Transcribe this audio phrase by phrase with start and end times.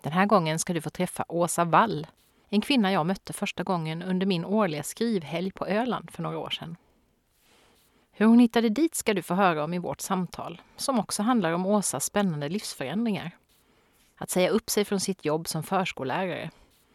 [0.00, 2.06] Den här gången ska du få träffa Åsa Wall,
[2.48, 6.50] en kvinna jag mötte första gången under min årliga skrivhelg på Öland för några år
[6.50, 6.76] sedan.
[8.12, 11.52] Hur hon hittade dit ska du få höra om i vårt samtal, som också handlar
[11.52, 13.30] om Åsas spännande livsförändringar.
[14.16, 16.50] Att säga upp sig från sitt jobb som förskollärare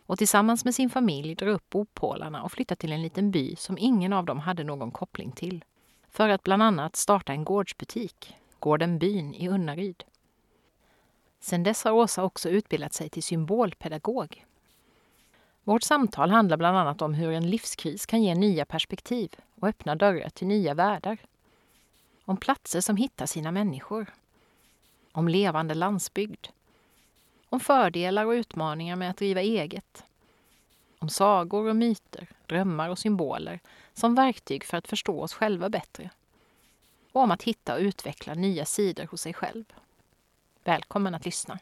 [0.05, 3.77] och tillsammans med sin familj dra upp bopålarna och flytta till en liten by som
[3.77, 5.63] ingen av dem hade någon koppling till.
[6.09, 10.03] För att bland annat starta en gårdsbutik, Gården Byn i Unnaryd.
[11.43, 14.45] Sedan dess har Åsa också utbildat sig till symbolpedagog.
[15.63, 19.95] Vårt samtal handlar bland annat om hur en livskris kan ge nya perspektiv och öppna
[19.95, 21.17] dörrar till nya världar.
[22.25, 24.13] Om platser som hittar sina människor.
[25.11, 26.47] Om levande landsbygd.
[27.49, 30.03] Om fördelar och utmaningar med att driva eget.
[30.99, 33.59] Om sagor och myter, drömmar och symboler
[33.93, 36.09] som verktyg för att förstå oss själva bättre.
[37.11, 39.65] Och om att hitta och utveckla nya sidor hos sig själv.
[40.65, 41.59] Välkommen att lyssna.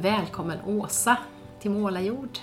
[0.00, 1.18] Välkommen Åsa
[1.58, 2.38] till Målarjord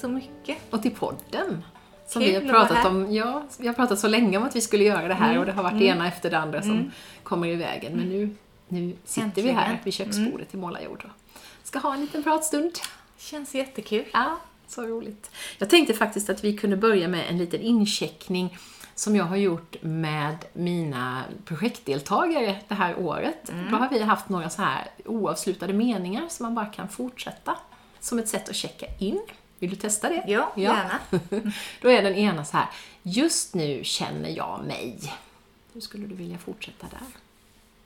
[0.00, 0.58] så mycket.
[0.70, 1.64] och till podden.
[2.06, 3.14] Som Kul vi har pratat om.
[3.14, 5.46] Ja, vi har pratat så länge om att vi skulle göra det här Mm, och
[5.46, 5.84] det har varit mm.
[5.84, 6.90] det ena efter det andra som Mm.
[7.22, 7.92] kommer i vägen.
[7.92, 8.36] Men nu,
[8.68, 9.56] nu sitter vi Äntligen.
[9.56, 12.72] här vid köksbordet i Målarjord och ska ha en liten pratstund.
[13.18, 14.04] Känns jättekul.
[14.12, 14.36] Ja,
[14.68, 15.30] så roligt.
[15.58, 18.58] Jag tänkte faktiskt att vi kunde börja med en liten incheckning
[18.94, 23.50] som jag har gjort med mina projektdeltagare det här året.
[23.50, 23.70] Mm.
[23.70, 27.56] Då har vi haft några så här oavslutade meningar som man bara kan fortsätta
[28.00, 29.20] som ett sätt att checka in.
[29.60, 30.24] Vill du testa det?
[30.26, 30.98] Ja, gärna.
[31.80, 32.68] Då är den ena så här.
[33.02, 34.98] Just nu känner jag mig.
[35.72, 37.00] Hur skulle du vilja fortsätta där?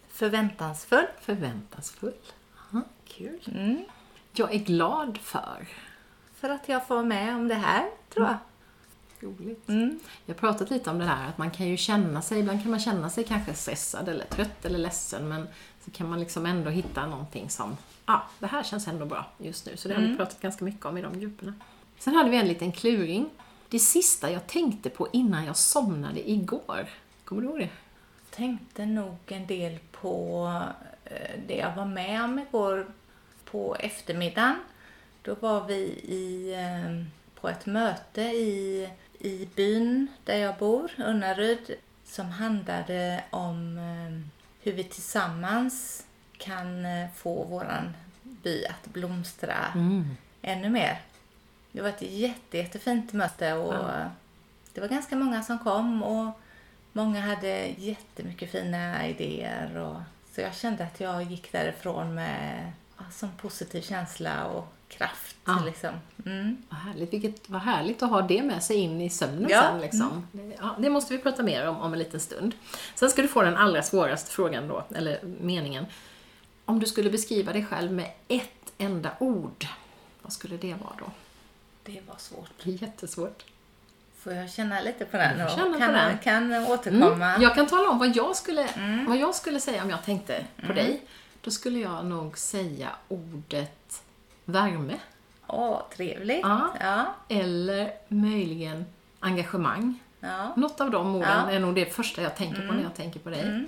[0.08, 1.06] Förväntansfull.
[1.20, 2.14] Förväntansfull.
[2.58, 3.40] Aha, kul.
[3.54, 3.84] Mm.
[4.32, 5.66] Jag är glad för.
[6.34, 8.36] För att jag får med om det här, tror jag.
[9.20, 9.68] Roligt.
[9.68, 10.00] Mm.
[10.26, 12.70] Jag har pratat lite om det här att man kan ju känna sig, ibland kan
[12.70, 15.48] man känna sig kanske stressad eller trött eller ledsen men
[15.84, 19.26] så kan man liksom ändå hitta någonting som, ja, ah, det här känns ändå bra
[19.38, 19.76] just nu.
[19.76, 20.16] Så det har vi Mm.
[20.18, 21.54] pratat ganska mycket om i de grupperna.
[21.98, 23.30] Sen hade vi en liten kluring.
[23.68, 26.86] Det sista jag tänkte på innan jag somnade igår.
[27.24, 27.68] Kommer du ihåg det?
[28.30, 30.46] Tänkte nog en del på
[31.04, 32.86] eh, det jag var med om igår
[33.44, 34.56] på eftermiddagen.
[35.22, 37.04] Då var vi i, eh,
[37.40, 38.88] på ett möte i,
[39.18, 44.28] i byn där jag bor, Unnaryd, som handlade om eh,
[44.62, 46.04] hur vi tillsammans
[46.44, 50.16] kan eh, få våran by att blomstra Mm.
[50.42, 51.00] ännu mer.
[51.72, 54.10] Det var ett jätte, jättefint möte och Ja.
[54.74, 56.40] det var ganska många som kom och
[56.92, 59.76] många hade jättemycket fina idéer.
[59.76, 59.96] Och,
[60.34, 65.36] så jag kände att jag gick därifrån med ja, som positiv känsla och kraft.
[65.44, 65.62] Ja.
[65.66, 65.90] Liksom.
[66.26, 66.56] Mm.
[66.68, 69.62] Vad härligt, Vilket, vad härligt att ha det med sig in i sömnen Ja.
[69.62, 69.80] sen.
[69.80, 70.26] Liksom.
[70.32, 72.54] Det, ja, det måste vi prata mer om om en liten stund.
[72.94, 75.86] Sen ska du få den allra svåraste frågan då, eller meningen.
[76.64, 79.66] Om du skulle beskriva dig själv med ett enda ord,
[80.22, 81.04] vad skulle det vara då?
[81.84, 82.50] Det var svårt.
[82.62, 83.44] Jättesvårt.
[84.18, 86.18] Får jag känna lite på den känna på kan, den.
[86.18, 87.28] kan återkomma?
[87.30, 87.42] Mm.
[87.42, 89.06] Jag kan tala om vad jag skulle, Mm.
[89.06, 90.76] vad jag skulle säga om jag tänkte på Mm.
[90.76, 91.02] dig.
[91.40, 94.02] Då skulle jag nog säga ordet
[94.44, 94.94] värme.
[95.46, 96.40] Åh, trevligt.
[96.42, 96.74] Ja.
[96.80, 97.14] Ja.
[97.28, 98.84] Eller möjligen
[99.20, 99.98] engagemang.
[100.20, 100.52] Ja.
[100.56, 101.50] Något av de orden Ja.
[101.50, 102.76] är nog det första jag tänker på Mm.
[102.76, 103.64] när jag tänker på dig.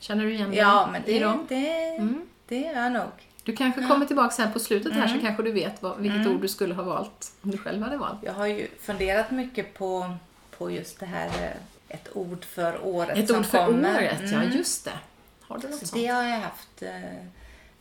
[0.00, 1.46] Känner du igen dig ja, men i det, dem?
[1.48, 2.28] det, Mm.
[2.48, 3.08] det gör jag nog.
[3.42, 5.24] Du kanske kommer tillbaka sen på slutet här så Mm.
[5.26, 6.34] kanske du vet vad, vilket Mm.
[6.34, 8.18] ord du skulle ha valt om du själv hade valt.
[8.22, 10.14] Jag har ju funderat mycket på,
[10.58, 13.94] på just det här, eh, ett ord för året Ett som ord för kommer.
[13.94, 14.56] året, ja Mm.
[14.56, 14.92] just det.
[15.40, 16.02] Har du något Så sånt?
[16.02, 17.24] det har jag haft, eh,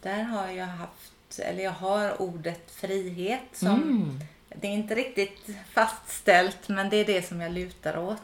[0.02, 4.20] där har jag haft, eller jag har ordet frihet som, Mm.
[4.56, 8.22] det är inte riktigt fastställt men det är det som jag lutar åt.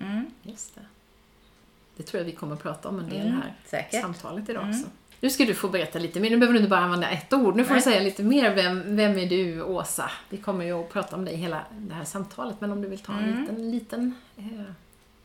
[0.00, 0.26] Mm.
[0.42, 0.80] Just det.
[1.96, 4.00] Det tror jag vi kommer att prata om en del Mm, här säkert.
[4.00, 4.76] samtalet idag Mm.
[4.76, 4.90] också.
[5.20, 6.30] Nu ska du få berätta lite mer.
[6.30, 7.56] Nu behöver du inte bara använda ett ord.
[7.56, 7.78] Nu får Nej.
[7.80, 8.54] du säga lite mer.
[8.54, 10.10] Vem, vem är du, Åsa?
[10.28, 12.98] Vi kommer ju att prata om dig hela det här samtalet, men om du vill
[12.98, 13.40] ta en Mm.
[13.40, 14.72] liten, liten eh,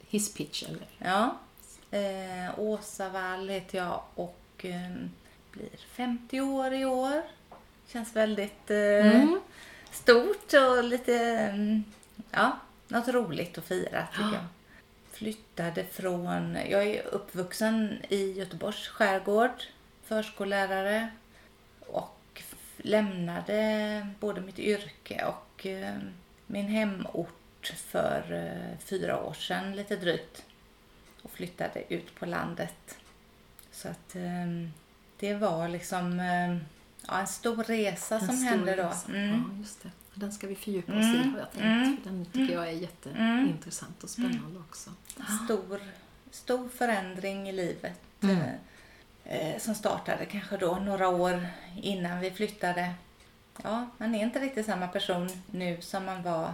[0.07, 0.87] hisspitch eller?
[0.97, 1.35] Ja.
[1.91, 4.95] Eh, Åsa Wall heter jag och eh,
[5.51, 7.21] blir 50 år i år.
[7.87, 8.77] Känns väldigt eh,
[9.15, 9.39] Mm.
[9.91, 11.83] stort och lite, mm,
[12.31, 12.57] ja,
[12.87, 14.33] något roligt att fira tycker Ja.
[14.33, 14.43] jag.
[15.19, 19.63] Flyttade från, jag är uppvuxen i Göteborgs skärgård,
[20.03, 21.09] förskollärare
[21.79, 22.43] och
[22.77, 25.97] lämnade både mitt yrke och eh,
[26.47, 30.45] min hemort för eh, fyra år sedan lite drygt
[31.21, 32.97] och flyttade ut på landet.
[33.71, 34.69] Så att eh,
[35.19, 36.19] det var liksom
[37.07, 39.13] ja, en stor resa En som stor hände då.
[39.13, 39.29] Mm.
[39.29, 39.91] Ja, just det.
[40.19, 41.33] Den ska vi fördjupa oss i Mm.
[41.33, 41.63] har jag tänkt.
[41.63, 41.97] Mm.
[42.03, 44.89] För den tycker jag är jätteintressant och spännande också.
[45.45, 45.79] stor,
[46.31, 47.99] stor förändring i livet.
[48.21, 48.39] Mm.
[49.25, 51.47] Eh, som startade kanske då några år
[51.81, 52.93] innan vi flyttade.
[53.63, 56.53] Ja, man är inte riktigt samma person nu som man var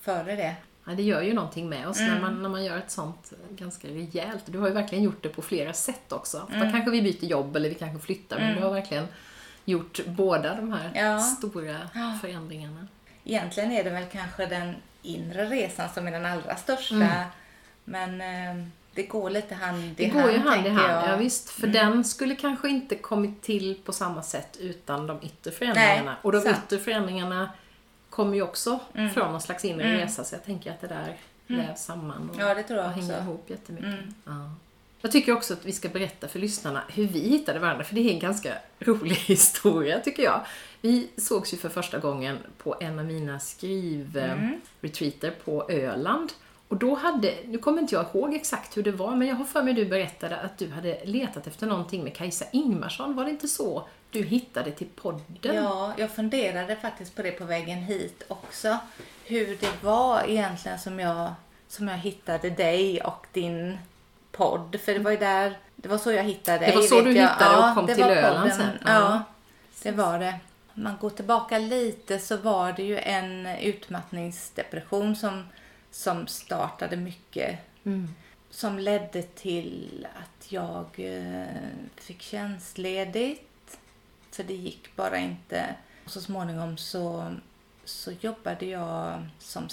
[0.00, 0.54] före det.
[0.86, 2.14] Ja, det gör ju någonting med oss Mm.
[2.14, 4.42] när, man, när man gör ett sånt ganska rejält.
[4.46, 6.40] Du har ju verkligen gjort det på flera sätt också.
[6.42, 6.72] Ofta Mm.
[6.72, 8.60] kanske vi byter jobb eller vi kanske flyttar, men Mm.
[8.60, 9.06] du har verkligen
[9.64, 11.18] gjort båda de här Ja.
[11.20, 12.18] stora Ja.
[12.20, 12.86] förändringarna.
[13.24, 16.94] Egentligen är det väl kanske den inre resan som är den allra största.
[16.94, 17.24] Mm.
[17.84, 21.08] Men eh, det går lite hand i Det hand, går ju hand i hand, jag.
[21.12, 21.50] ja, visst.
[21.50, 21.72] För Mm.
[21.72, 26.02] den skulle kanske inte kommit till på samma sätt utan de yttre förändringarna.
[26.04, 26.56] Nej, och de sant.
[26.66, 27.50] yttre förändringarna
[28.10, 29.10] kommer ju också Mm.
[29.10, 29.96] från någon slags inre Mm.
[30.00, 31.16] resa, så jag tänker att det där
[31.48, 31.66] Mm.
[31.66, 33.86] vävs samman och, Ja, det tror jag och hänger ihop jättemycket.
[33.88, 34.14] Mm.
[34.24, 34.50] Ja.
[35.02, 38.00] Jag tycker också att vi ska berätta för lyssnarna hur vi hittade varandra, för det
[38.00, 40.40] är en ganska rolig historia tycker jag.
[40.80, 45.40] Vi sågs ju för första gången på en av mina skrivretreater Mm.
[45.44, 46.32] på Öland.
[46.68, 49.44] Och då hade, nu kommer inte jag ihåg exakt hur det var, men jag har
[49.44, 53.16] för mig du berättade att du hade letat efter någonting med Kajsa Ingmarsson.
[53.16, 55.24] Var det inte så du hittade till podden?
[55.40, 58.78] Ja, jag funderade faktiskt på det på vägen hit också.
[59.24, 61.32] Hur det var egentligen som jag,
[61.68, 63.78] som jag hittade dig och din
[64.32, 64.80] podd.
[64.80, 66.68] För det var ju där, det var så jag hittade dig.
[66.70, 67.22] Det var så du jag.
[67.30, 68.78] hittade och Ja, kom det till Öland sen.
[68.84, 68.90] Ja.
[68.90, 69.22] Ja.
[69.82, 70.34] det var det.
[70.74, 75.48] Om man går tillbaka lite så var det ju en utmattningsdepression som,
[75.90, 78.14] som startade mycket Mm.
[78.50, 81.46] som ledde till att jag eh,
[81.96, 83.78] fick tjänstledigt.
[84.30, 85.74] För det gick bara inte.
[86.04, 87.34] Och så småningom så,
[87.84, 89.68] så jobbade jag som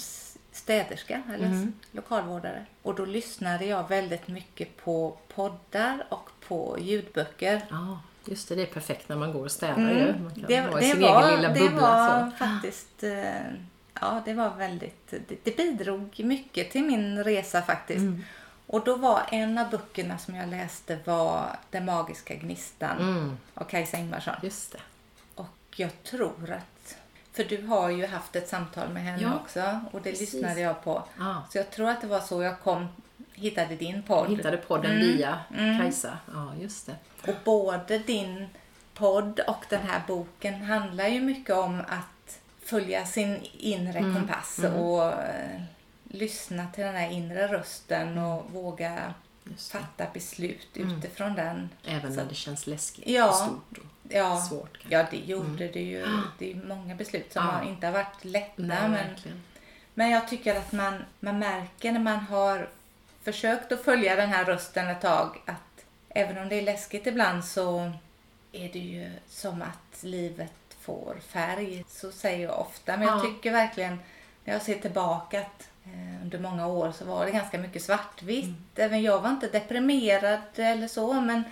[0.60, 1.72] städerska eller Mm.
[1.92, 2.64] lokalvårdare.
[2.82, 7.62] Och då lyssnade jag väldigt mycket på poddar och på ljudböcker.
[7.70, 8.54] Ja, just det.
[8.54, 9.96] Det är perfekt när man går och städar Mm.
[9.96, 10.06] ju.
[10.22, 11.80] Man kan Det, i det sin var, egen lilla det bubbla.
[11.80, 12.36] var så.
[12.36, 13.02] faktiskt...
[13.02, 13.52] eh,
[14.02, 15.10] Ja, det var väldigt...
[15.28, 17.98] Det, det bidrog mycket till min resa faktiskt.
[18.00, 18.24] Mm.
[18.66, 23.64] Och då var en av böckerna som jag läste var Den magiska gnistan Mm, av
[23.64, 24.34] Kajsa Ingvarsson.
[24.42, 24.78] just det.
[25.34, 25.46] Och
[25.76, 26.79] jag tror att...
[27.32, 30.32] För du har ju haft ett samtal med henne Ja, också och det precis.
[30.32, 31.02] lyssnade jag på.
[31.18, 31.42] Ja.
[31.52, 32.88] Så jag tror att det var så jag kom,
[33.32, 34.30] hittade din podd.
[34.30, 35.78] Hittade podden Mm, via mm.
[35.78, 36.18] Kajsa.
[36.32, 36.96] Ja, just det.
[37.30, 38.46] Och både din
[38.94, 44.58] podd och den här boken handlar ju mycket om att följa sin inre Mm, kompass
[44.58, 44.72] mm.
[44.74, 45.60] och eh,
[46.04, 49.14] lyssna till den här inre rösten och våga
[49.70, 50.98] fatta beslut Mm.
[50.98, 51.68] utifrån den.
[51.86, 53.28] Även Så- när det känns läskigt Ja.
[53.28, 53.78] och stort
[54.10, 54.78] Ja, svårt.
[54.78, 54.96] kanske.
[54.98, 56.06] ja det gjorde det ju.
[56.38, 57.50] Det är många beslut som Ja.
[57.52, 58.52] har inte har varit lätta.
[58.56, 59.42] Nej, men, verkligen.
[59.94, 62.68] men jag tycker att man, man märker när man har
[63.22, 67.44] försökt att följa den här rösten ett tag att även om det är läskigt ibland
[67.44, 67.92] så
[68.52, 71.84] är det ju som att livet får färg.
[71.88, 72.96] Så säger jag ofta.
[72.96, 73.22] Men jag Ja.
[73.22, 73.98] tycker verkligen
[74.44, 78.44] när jag ser tillbaka att eh, under många år så var det ganska mycket svartvitt.
[78.44, 78.64] Mm.
[78.76, 81.42] Även jag var inte deprimerad eller så men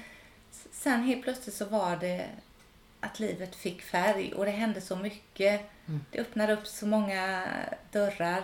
[0.72, 2.26] sen helt plötsligt så var det
[3.00, 5.60] att livet fick färg och det hände så mycket.
[5.86, 6.00] Mm.
[6.10, 7.44] Det öppnade upp så många
[7.92, 8.42] dörrar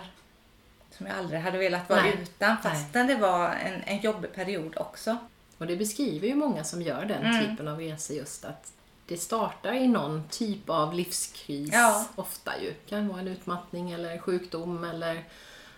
[0.91, 2.17] som jag aldrig hade velat vara Nej.
[2.21, 5.17] utan fastän det var en, en jobbig period också.
[5.57, 7.45] Och det beskriver ju många som gör den Mm.
[7.45, 8.71] typen av resor just att
[9.07, 12.05] det startar i någon typ av livskris Ja.
[12.15, 12.67] ofta ju.
[12.69, 15.23] Det kan vara en utmattning eller sjukdom eller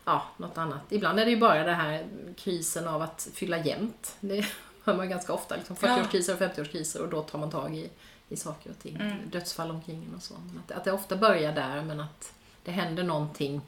[0.05, 0.81] ja, något annat.
[0.89, 2.05] Ibland är det ju bara den här
[2.37, 4.15] krisen av att fylla jämnt.
[4.19, 4.45] Det
[4.83, 5.55] hör man ganska ofta.
[5.55, 7.89] Liksom 40-årskriser och 50-årskriser och då tar man tag i,
[8.29, 8.95] i saker och ting.
[8.95, 9.29] Mm.
[9.29, 10.33] Dödsfall omkring en och så.
[10.65, 13.61] Att, att det ofta börjar där men att det händer någonting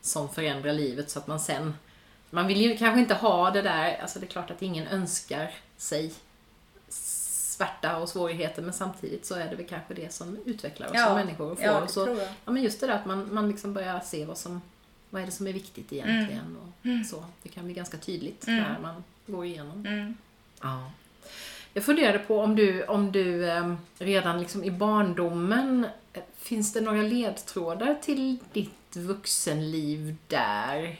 [0.00, 1.74] som förändrar livet så att man sen
[2.30, 5.50] man vill ju kanske inte ha det där, alltså det är klart att ingen önskar
[5.76, 6.12] sig
[6.88, 11.14] svärta och svårigheter men samtidigt så är det väl kanske det som utvecklar oss som
[11.14, 12.18] människor och får ja, oss det att.
[12.44, 14.60] Ja, men just det där att man, man liksom börjar se vad som
[15.10, 17.24] vad är det som är viktigt egentligen och så.
[17.42, 18.62] Det kan bli ganska tydligt Mm.
[18.62, 19.86] när man går igenom.
[19.86, 20.16] Mm.
[20.62, 20.90] Ja.
[21.74, 26.80] Jag funderade på om du, om du eh, redan liksom i barndomen, eh, finns det
[26.80, 30.96] några ledtrådar till ditt vuxenliv där?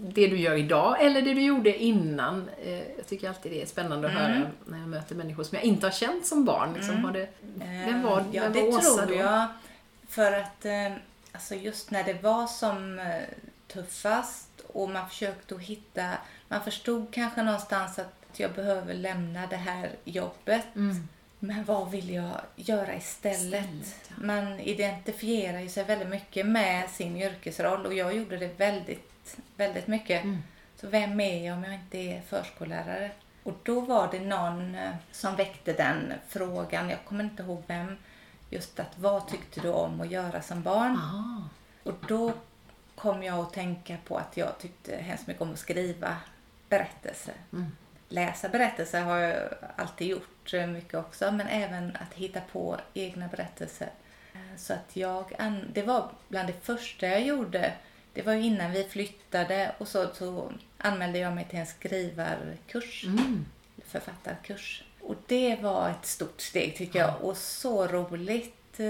[0.00, 2.48] Det du gör idag eller det du gjorde innan?
[2.64, 4.32] Eh, jag tycker alltid det är spännande att Mm.
[4.32, 6.72] höra när jag möter människor som jag inte har känt som barn.
[6.74, 6.90] Liksom.
[6.94, 7.04] Mm.
[7.04, 7.28] Har det,
[7.60, 9.22] Eh, vem var, ja, vem det var Åsa tror då?
[9.22, 9.46] jag.
[10.08, 10.66] För att
[11.32, 13.00] alltså just när det var som
[13.72, 16.10] tuffast och man försökte att hitta,
[16.48, 20.64] man förstod kanske någonstans att jag behöver lämna det här jobbet.
[20.76, 21.08] Mm.
[21.38, 23.64] Men vad vill jag göra istället?
[23.64, 24.14] Istället, ja.
[24.18, 29.86] Man identifierar ju sig väldigt mycket med sin yrkesroll och jag gjorde det väldigt, väldigt
[29.86, 30.24] mycket.
[30.24, 30.42] Mm.
[30.76, 33.10] Så vem är jag om jag inte är förskollärare?
[33.42, 36.90] Och då var det någon eh, som väckte den frågan.
[36.90, 37.96] Jag kommer inte ihåg vem.
[38.50, 40.96] Just att vad tyckte du om att göra som barn?
[40.96, 41.48] Aha.
[41.82, 42.32] Och då
[42.94, 46.16] kom jag att tänka på att jag tyckte hemskt mycket om att skriva
[46.68, 47.34] berättelser.
[47.52, 47.76] Mm.
[48.14, 53.28] Läsa berättelser har jag alltid gjort eh, mycket också, men även att hitta på egna
[53.28, 53.88] berättelser.
[54.34, 55.24] Eh, Så att jag,
[55.72, 57.72] det var bland det första jag gjorde.
[58.12, 63.44] Det var innan vi flyttade och så, så anmälde jag mig till en skrivarkurs, Mm.
[63.86, 64.84] författarkurs.
[65.00, 68.80] Och det var ett stort steg tycker jag och så roligt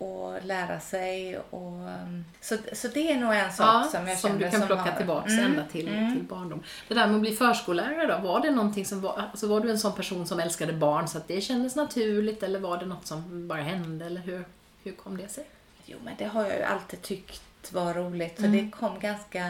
[0.00, 1.38] att lära sig.
[1.38, 4.50] Och, um, så, så det är nog en sak Ja, som jag som känner du
[4.58, 6.14] kan plocka har- tillbaks Mm, ända till, mm.
[6.14, 6.62] till barndom.
[6.88, 9.70] Det där med att bli förskollärare då, var det någonting som var, alltså var du
[9.70, 13.06] en sån person som älskade barn så att det kändes naturligt eller var det något
[13.06, 14.44] som bara hände eller hur,
[14.84, 15.44] hur kom det sig?
[15.84, 18.36] Jo, men det har jag ju alltid tyckt var roligt.
[18.40, 18.64] Så Mm.
[18.64, 19.44] det kom ganska,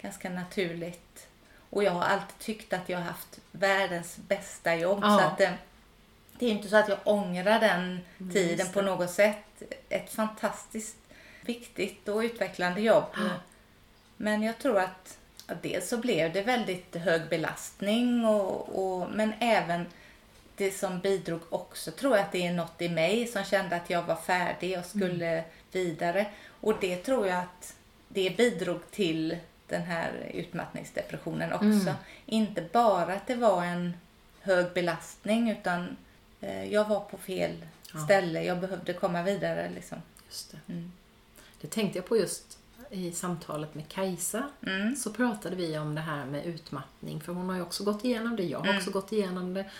[0.00, 1.26] ganska naturligt.
[1.70, 4.98] Och jag har alltid tyckt att jag har haft världens bästa jobb.
[5.02, 5.18] Ja.
[5.18, 5.50] Så att, eh,
[6.38, 9.62] det är inte så att jag ångrar den Mm, tiden på något sätt.
[9.88, 10.96] Ett fantastiskt
[11.40, 13.04] viktigt och utvecklande jobb.
[13.14, 13.30] Ja.
[14.16, 19.32] Men jag tror att ja, dels så blev det väldigt hög belastning och, och, men
[19.40, 19.86] även
[20.56, 23.90] det som bidrog också tror jag att det är något i mig som kände att
[23.90, 26.26] jag var färdig och skulle vidare.
[26.60, 27.74] Och det tror jag att
[28.08, 29.36] det bidrog till
[29.68, 31.66] den här utmattningsdepressionen också.
[31.66, 31.94] Mm.
[32.26, 33.94] Inte bara att det var en
[34.40, 35.96] hög belastning utan
[36.50, 38.04] jag var på fel Ja.
[38.04, 38.44] ställe.
[38.44, 39.98] Jag behövde komma vidare liksom.
[40.28, 40.72] Just det.
[40.72, 40.92] Mm.
[41.60, 42.58] det tänkte jag på just
[42.90, 44.48] i samtalet med Kajsa.
[44.66, 44.96] Mm.
[44.96, 48.36] Så pratade vi om det här med utmattning, för hon har ju också gått igenom
[48.36, 48.76] det, jag har Mm.
[48.78, 49.70] också gått igenom det.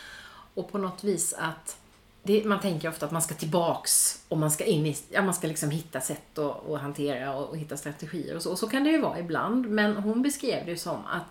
[0.55, 1.77] Och på något vis att
[2.23, 5.35] det, man tänker ofta att man ska tillbaks och man ska in i, ja, man
[5.35, 8.51] ska liksom hitta sätt att, att hantera och, och hitta strategier och så.
[8.51, 9.67] Och så kan det ju vara ibland.
[9.69, 11.25] Men hon beskrev det ju som att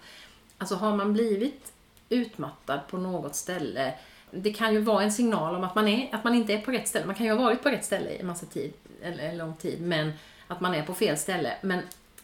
[0.58, 1.72] alltså har man blivit
[2.10, 3.94] utmattad på något ställe
[4.32, 6.72] det kan ju vara en signal om att man, är, att man inte är på
[6.72, 7.06] rätt ställe.
[7.06, 9.54] Man kan ju ha varit på rätt ställe i en massa tid, eller en lång
[9.54, 10.14] tid, men
[10.48, 11.54] att man är på fel ställe.
[11.62, 11.80] Men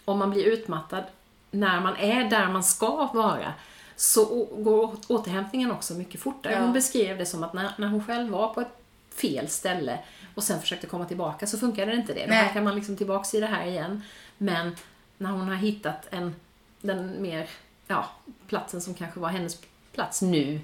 [0.06, 1.04] om man blir utmattad
[1.52, 3.54] när man är där man ska vara
[3.96, 6.54] så går återhämtningen också mycket fortare.
[6.54, 6.60] Ja.
[6.60, 8.82] Hon beskrev det som att när, när hon själv var på ett
[9.16, 10.00] fel ställe
[10.36, 12.26] och sen försökte komma tillbaka så funkade det inte det.
[12.26, 14.02] Då kan man liksom tillbaka i det här igen.
[14.38, 14.76] Men
[15.18, 16.36] när hon har hittat en,
[16.82, 17.50] den mer,
[17.88, 18.10] ja,
[18.48, 19.62] platsen som kanske var hennes
[19.92, 20.62] plats nu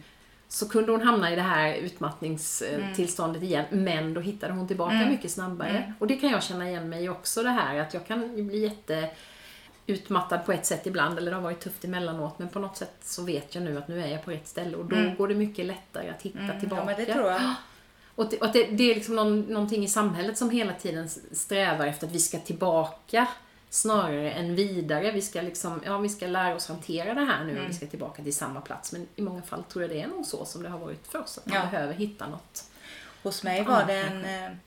[0.54, 5.10] så kunde hon hamna i det här utmattningstillståndet igen, men då hittade hon tillbaka Mm.
[5.10, 5.70] mycket snabbare.
[5.70, 5.92] Mm.
[6.00, 8.58] Och det kan jag känna igen mig i också det här, att jag kan bli
[8.60, 9.10] jätte
[9.88, 12.96] utmattad på ett sätt ibland, eller det har varit tufft emellanåt, men på något sätt
[13.04, 15.16] så vet jag nu att nu är jag på rätt ställe och då Mm.
[15.16, 16.82] går det mycket lättare att hitta Mm, tillbaka.
[17.08, 17.56] Ja.
[18.16, 21.88] Och, det, och det, det är liksom någon, någonting i samhället som hela tiden strävar
[21.88, 23.28] efter att vi ska tillbaka
[23.74, 25.12] snarare än vidare.
[25.12, 27.68] Vi ska, liksom, ja, vi ska lära oss hantera det här nu och Mm.
[27.68, 28.92] vi ska tillbaka till samma plats.
[28.92, 31.20] Men i många fall tror jag det är nog så som det har varit för
[31.20, 31.38] oss.
[31.38, 31.66] Att man Ja.
[31.72, 32.64] behöver hitta något.
[33.24, 34.26] Hos mig var det en...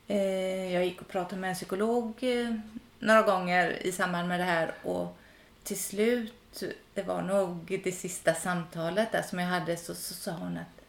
[0.08, 2.54] Eh, jag gick och pratade med en psykolog eh,
[2.98, 5.16] några gånger i samband med det här och
[5.64, 6.62] till slut,
[6.94, 10.84] det var nog det sista samtalet där som jag hade, så, så sa hon att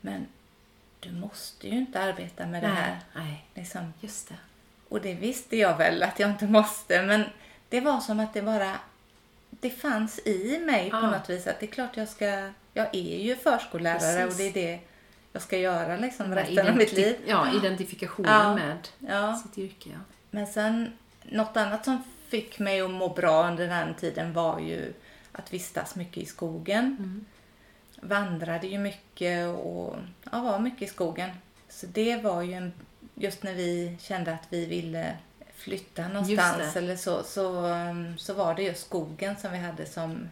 [0.00, 0.26] men
[1.00, 2.98] du måste ju inte arbeta med det här.
[3.14, 3.92] Nej, Liksom.
[4.00, 4.34] just det.
[4.90, 7.24] Och det visste jag väl att jag inte måste, men
[7.68, 8.76] det var som att det bara
[9.50, 11.10] det fanns i mig på Ja.
[11.10, 14.32] något vis att det är klart jag ska, jag är ju förskollärare Precis.
[14.32, 14.80] och det är det
[15.32, 17.16] jag ska göra liksom resten av mitt liv.
[17.26, 18.54] Ja, identifikationen Ja.
[18.54, 19.36] med Ja.
[19.42, 19.90] sitt yrke.
[20.30, 20.92] Men sen,
[21.22, 24.92] något annat som fick mig att må bra under den tiden var ju
[25.32, 26.96] att vistas mycket i skogen.
[26.98, 27.24] Mm.
[28.00, 29.96] Vandrade ju mycket och
[30.32, 31.30] ja, var mycket i skogen.
[31.68, 32.72] Så det var ju en,
[33.20, 35.16] just när vi kände att vi ville
[35.54, 40.28] flytta någonstans eller så, så, um, så var det just skogen som vi hade som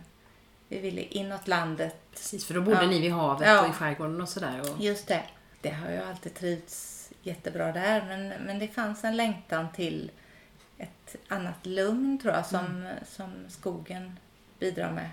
[0.69, 1.97] vi ville inåt landet.
[2.13, 2.91] Precis, för då bodde Ja.
[2.91, 3.63] ni vid havet Ja.
[3.63, 4.61] och i skärgården och sådär.
[4.61, 4.81] Och...
[4.81, 5.23] Just det.
[5.61, 10.11] Det har jag alltid trivts jättebra där men, men det fanns en längtan till
[10.79, 14.19] ett annat lugn tror jag som, som skogen
[14.59, 15.11] bidrar med.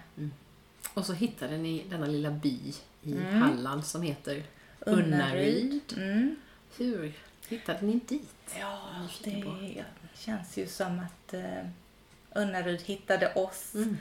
[0.94, 4.44] Och så hittade ni denna lilla by i Halland som heter
[4.80, 5.94] Unnaryd.
[5.98, 6.36] Mm.
[6.78, 7.14] Hur
[7.48, 8.56] hittade ni dit?
[8.60, 8.80] Ja,
[9.24, 11.68] det känns ju som att eh,
[12.36, 13.76] Unnaryd hittade oss.
[13.76, 13.98] Mm.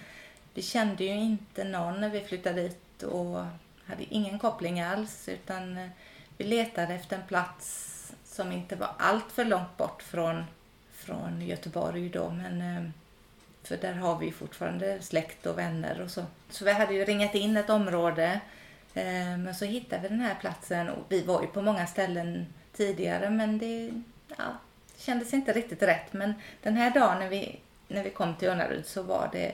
[0.55, 3.45] Vi kände ju inte någon när vi flyttade dit och
[3.87, 5.89] hade ingen koppling alls utan eh,
[6.37, 7.91] vi letade efter en plats
[8.25, 10.45] som inte var allt för långt bort från,
[10.93, 12.91] från Göteborg då men eh,
[13.63, 16.25] för där har vi fortfarande släkt och vänner och så.
[16.51, 18.41] Så vi hade ju ringat in ett område
[18.95, 22.47] eh, men så hittade vi den här platsen och vi var ju på många ställen
[22.77, 23.93] tidigare men det
[24.37, 24.45] ja,
[24.97, 26.13] kändes inte riktigt rätt.
[26.13, 29.53] Men den här dagen när vi, när vi kom till Unnaryd så var det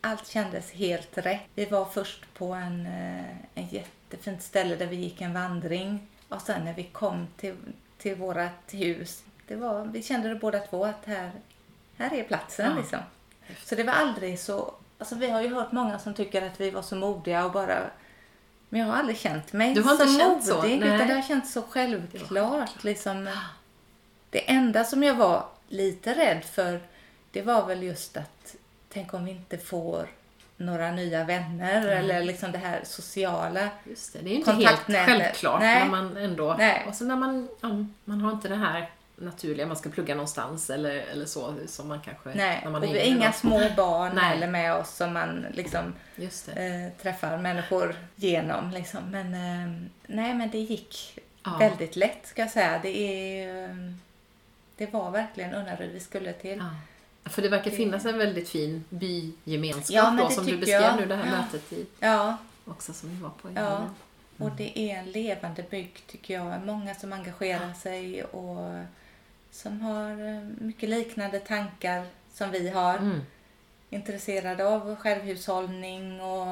[0.00, 1.42] allt kändes helt rätt.
[1.54, 6.40] Vi var först på en, eh, en jättefint ställe där vi gick en vandring och
[6.40, 7.56] sen när vi kom till,
[7.98, 8.36] till vårt
[8.72, 11.30] hus, det var, vi kände det båda två att här,
[11.96, 12.76] här är platsen Ja.
[12.76, 12.98] liksom.
[13.64, 16.70] Så det var aldrig så, alltså vi har ju hört många som tycker att vi
[16.70, 17.90] var så modiga och bara
[18.74, 20.56] men jag har aldrig känt mig Du har inte så känt så?
[20.56, 20.94] modig Nej.
[20.94, 22.84] utan det har känts så självklart.
[22.84, 23.28] Liksom.
[24.30, 26.80] Det enda som jag var lite rädd för
[27.30, 28.56] det var väl just att
[28.92, 30.08] tänk om vi inte får
[30.56, 33.68] några nya vänner eller liksom det här sociala.
[33.84, 35.80] Just det, det är ju inte helt självklart Nej.
[35.80, 36.54] när man ändå...
[36.58, 36.84] Nej.
[36.88, 37.68] Och så när man, ja,
[38.04, 42.00] man har inte det här naturliga, man ska plugga någonstans eller, eller så som man
[42.00, 42.28] kanske...
[42.34, 43.32] Nej, när man och är vi yngre inga då.
[43.32, 44.24] små barn Nej.
[44.24, 45.94] heller med oss som man liksom
[46.56, 48.70] eh, träffar människor genom.
[48.70, 49.00] Liksom.
[49.10, 49.72] Men eh,
[50.06, 51.56] nej, men det gick Ja.
[51.58, 52.78] väldigt lätt ska jag säga.
[52.82, 53.94] Det, är,
[54.76, 56.58] det var verkligen Unnaryd vi skulle till.
[56.58, 57.30] Ja.
[57.30, 60.96] För det verkar finnas en väldigt fin bygemenskap Ja, då, som du beskrev jag.
[60.96, 61.40] nu, det här Ja.
[61.42, 63.60] mötet i, Ja, också som vi var på Ja.
[63.60, 63.94] helgen.
[64.38, 66.62] och det är en levande bygd tycker jag.
[66.66, 68.70] Många som engagerar sig och
[69.54, 72.98] som har eh, mycket liknande tankar som vi har.
[72.98, 73.20] Mm.
[73.90, 76.46] Intresserade av självhushållning och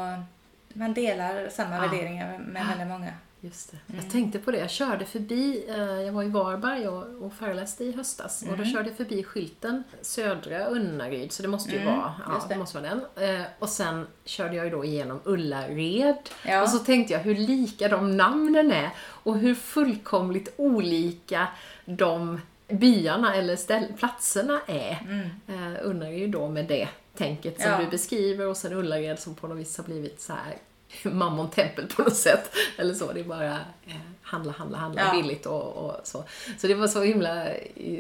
[0.73, 1.81] man delar samma Ja.
[1.81, 3.13] värderingar med väldigt många.
[3.45, 3.79] Just det.
[3.93, 4.03] Mm.
[4.05, 7.85] Jag tänkte på det, jag körde förbi, eh, jag var i Varberg och, och föreläste
[7.85, 8.67] i höstas och då Mm.
[8.73, 12.57] körde jag förbi skylten Södra Unnaryd, så det måste ju Mm, vara, ja, det.
[12.57, 13.31] måste vara den.
[13.41, 16.63] Eh, och sen körde jag ju då igenom Ullared Ja.
[16.63, 21.47] och så tänkte jag hur lika de namnen är och hur fullkomligt olika
[21.85, 24.99] de byarna eller ställ, platserna är.
[25.05, 25.29] Mm.
[25.75, 27.79] Eh, Unnaryd då med det tänket som Ja.
[27.79, 30.57] du beskriver och sen Ullared som på något vis har blivit så här
[31.11, 32.51] mammontempel på något sätt.
[32.79, 33.53] Eller så, det är bara
[33.87, 35.13] eh, handla, handla, handla Ja.
[35.23, 36.25] billigt och, och så.
[36.59, 37.35] Så det var så himla,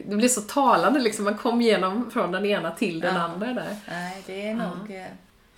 [0.07, 3.21] det blev så talande liksom, man kom igenom från den ena till den Ja.
[3.21, 3.77] andra där.
[3.89, 5.07] Nej, det är nog eh,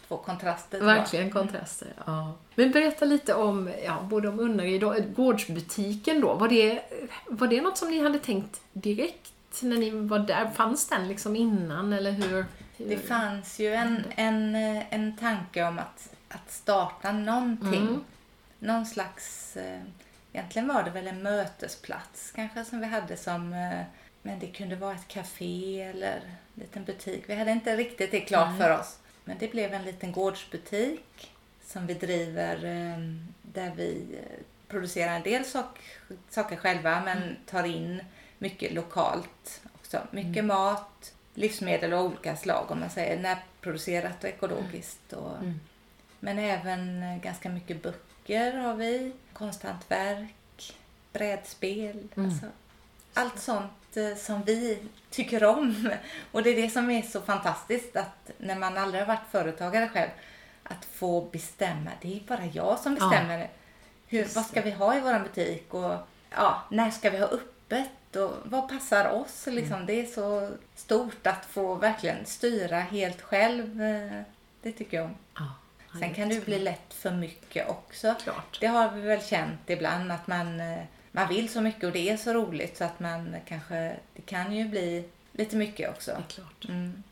[0.08, 0.80] två kontraster.
[0.80, 1.88] Verkligen kontraster.
[2.06, 2.32] Ja.
[2.54, 6.34] Men berätta lite om, ja, både om Unnaryd och gårdsbutiken då.
[6.34, 6.82] Var det,
[7.26, 10.50] var det något som ni hade tänkt direkt när ni var där?
[10.50, 12.44] Fanns den liksom innan eller hur?
[12.76, 12.88] hur?
[12.88, 14.54] Det fanns ju en, en,
[14.90, 17.80] en tanke om att, att starta någonting.
[17.82, 18.04] Mm.
[18.58, 19.56] Någon slags...
[19.56, 19.80] eh,
[20.32, 23.52] Egentligen var det väl en mötesplats kanske som vi hade som...
[23.52, 23.80] eh,
[24.22, 26.12] Men det kunde vara ett café eller
[26.54, 27.24] en liten butik.
[27.26, 28.58] Vi hade inte riktigt det klart Nej.
[28.58, 28.98] för oss.
[29.24, 31.32] Men det blev en liten gårdsbutik
[31.64, 32.98] som vi driver eh,
[33.42, 35.80] där vi eh, producerar en del sak,
[36.30, 38.02] saker själva men tar in
[38.38, 40.00] mycket lokalt också.
[40.10, 45.12] Mycket mat, livsmedel av olika slag om man säger närproducerat och ekologiskt.
[45.12, 45.60] Och, Mm.
[46.20, 50.74] Men även eh, ganska mycket böcker har vi, konsthantverk,
[51.12, 52.08] brädspel.
[52.16, 52.30] Mm.
[52.30, 52.46] Alltså,
[53.14, 53.72] allt sånt
[54.16, 54.78] som vi
[55.10, 55.90] tycker om.
[56.32, 59.88] Och det är det som är så fantastiskt att när man aldrig har varit företagare
[59.88, 60.10] själv
[60.62, 61.90] att få bestämma.
[62.02, 63.08] Det är bara jag som Ja.
[63.08, 63.50] bestämmer.
[64.06, 65.94] Hur, Just vad ska vi ha i vår butik och
[66.30, 69.46] ja, när ska vi ha öppet och vad passar oss?
[69.46, 69.86] Liksom, Mm.
[69.86, 73.82] Det är så stort att få verkligen styra helt själv.
[73.82, 74.22] eh,
[74.62, 75.14] Det tycker jag om.
[75.34, 75.52] Ja,
[75.92, 78.14] ja, Sen kan det bli lätt för mycket också.
[78.22, 78.58] Klart.
[78.60, 80.82] Det har vi väl känt ibland att man, eh,
[81.16, 84.56] man vill så mycket och det är så roligt så att man kanske, det kan
[84.56, 86.10] ju bli lite mycket också.
[86.10, 86.64] Det är klart.
[86.68, 87.02] Mm.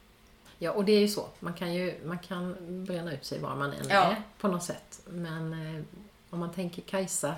[0.59, 1.27] Ja, och det är ju så.
[1.41, 4.03] Man kan ju man kan bränna ut sig var man än Ja.
[4.03, 5.01] är på något sätt.
[5.07, 5.83] Men eh,
[6.31, 7.35] om man tänker Kajsa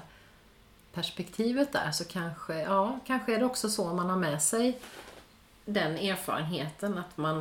[0.92, 4.79] perspektivet där så kanske, ja, kanske är det också så man har med sig
[5.64, 7.38] den erfarenheten att man,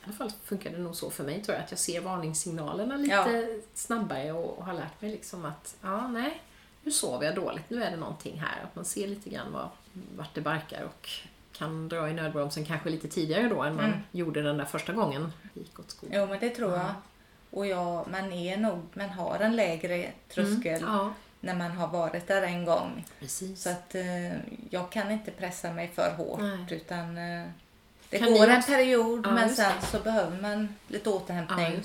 [0.00, 2.96] i alla fall funkar det nog så för mig tror jag, att jag ser varningssignalerna
[2.96, 3.60] lite Ja.
[3.74, 6.40] snabbare och, och har lärt mig liksom att, ja, nej,
[6.86, 8.62] nu sover jag dåligt, nu är det någonting här.
[8.64, 9.68] Att man ser lite grann var,
[10.16, 11.08] vart det barkar och
[11.52, 13.98] kan dra i nödbromsen kanske lite tidigare då än man Mm.
[14.12, 16.20] gjorde den där första gången gick åt skogen.
[16.20, 16.94] Jo men det tror jag.
[17.50, 21.88] Och ja, man är nog, man har en lägre tröskel Mm, ja, när man har
[21.88, 23.04] varit där en gång.
[23.20, 23.62] precis.
[23.62, 24.32] Så att eh,
[24.70, 26.66] jag kan inte pressa mig för hårt Nej.
[26.70, 27.46] utan eh,
[28.10, 31.80] det Kan går en period Ja, men sen så behöver man lite Ja, återhämtning.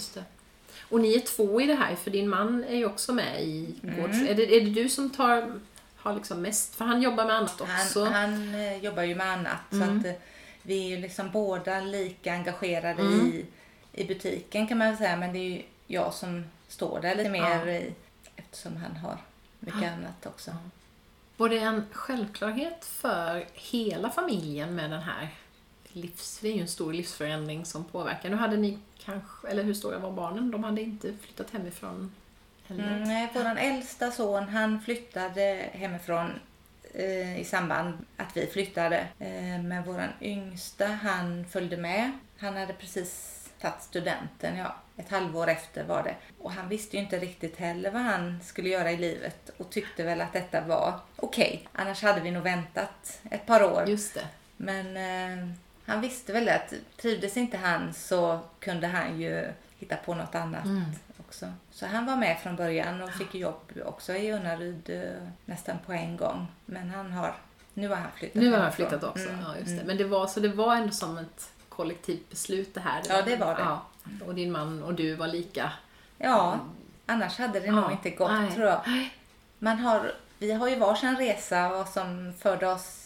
[0.91, 3.75] Och ni är två i det här, för din man är ju också med i
[3.83, 4.01] Mm.
[4.01, 4.17] gårds...
[4.21, 5.59] Är, det, är det du som tar,
[5.95, 8.03] har liksom mest, för han jobbar med annat också?
[8.03, 9.99] Han, han eh, jobbar ju med annat så Mm.
[9.99, 10.11] att eh,
[10.63, 13.27] vi är ju liksom båda lika engagerade Mm.
[13.27, 13.45] i,
[13.93, 15.15] i butiken kan man väl säga.
[15.17, 17.93] Men det är ju jag som står där lite mer i,
[18.35, 19.17] eftersom han har
[19.59, 20.51] mycket annat också.
[21.37, 25.29] Var det en självklarhet för hela familjen med den här
[25.95, 26.39] livs...
[26.41, 28.29] Det är ju en stor livsförändring som påverkar.
[28.29, 30.51] Nu hade ni kanske, eller hur stora var barnen?
[30.51, 32.11] De hade inte flyttat hemifrån
[32.67, 32.95] heller.
[32.95, 36.39] Mm, nej, vår äldsta son han flyttade hemifrån
[36.93, 38.97] eh, i samband att vi flyttade.
[39.19, 42.11] Eh, men vår yngsta han följde med.
[42.37, 46.15] Han hade precis tagit studenten, ja, ett halvår efter var det.
[46.39, 50.03] Och han visste ju inte riktigt heller vad han skulle göra i livet och tyckte
[50.03, 51.67] väl att detta var okej.
[51.71, 53.83] Annars hade vi nog väntat ett par år.
[53.87, 54.27] Just det.
[54.57, 55.47] Men eh,
[55.85, 59.47] han visste väl att trivdes inte han så kunde han ju
[59.79, 60.83] hitta på något annat Mm.
[61.27, 61.45] också.
[61.71, 65.93] Så han var med från början och fick jobb också i Unnaryd eh, nästan på
[65.93, 66.47] en gång.
[66.65, 67.35] Men han har,
[67.73, 69.29] nu har han flyttat Nu har han flyttat också.
[69.29, 69.73] Mm, Ja, just det.
[69.73, 69.87] mm.
[69.87, 73.01] Men det var, så det var ändå som ett kollektivt beslut det här?
[73.09, 73.61] Ja, det var det.
[73.61, 73.85] Ja.
[74.25, 75.71] Och din man och du var lika?
[76.17, 76.59] Ja,
[77.05, 78.51] annars hade det nog Ja, inte gått nej.
[78.51, 78.81] tror jag.
[79.59, 82.97] Man har, vi har ju varsin resa vad som förde oss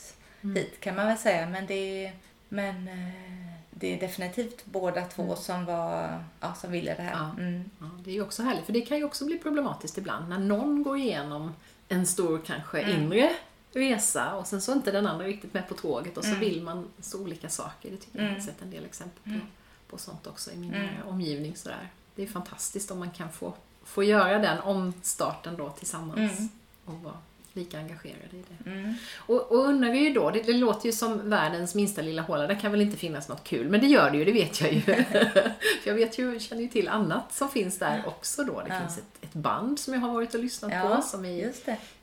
[0.43, 0.55] Mm.
[0.55, 1.47] hit kan man väl säga.
[1.49, 2.11] Men det,
[2.49, 7.13] men, eh, det är definitivt båda två som, var, ja, som ville det här.
[7.13, 7.36] Mm.
[7.38, 7.41] Ja.
[7.43, 7.69] Mm.
[7.79, 10.39] Ja, det är ju också härligt, för det kan ju också bli problematiskt ibland när
[10.39, 11.53] någon går igenom
[11.88, 13.01] en stor kanske Mm.
[13.03, 13.31] inre
[13.73, 16.39] resa och sen så är inte den andra riktigt med på tåget och så Mm.
[16.39, 17.91] vill man så olika saker.
[17.91, 18.45] Det tycker jag jag har Mm.
[18.45, 19.41] sett en del exempel på, Mm.
[19.89, 20.86] på sånt också i min Mm.
[20.86, 21.55] nära omgivning.
[21.55, 21.89] Sådär.
[22.15, 23.53] Det är fantastiskt om man kan få,
[23.84, 26.49] få göra den omstarten då tillsammans Mm.
[26.86, 27.17] och vara
[27.55, 28.69] lika engagerade i det.
[28.69, 28.93] Mm.
[29.17, 32.47] Och, och Unnaryd då, det, det låter ju som världens minsta lilla håla.
[32.47, 34.73] Där kan väl inte finnas något kul, men det gör det ju, det vet jag
[34.73, 34.81] ju.
[35.81, 38.61] För jag vet ju, känner ju till annat som finns där också då.
[38.61, 38.79] Det Ja.
[38.79, 41.51] finns ett, ett band som jag har varit och lyssnat Ja, på som är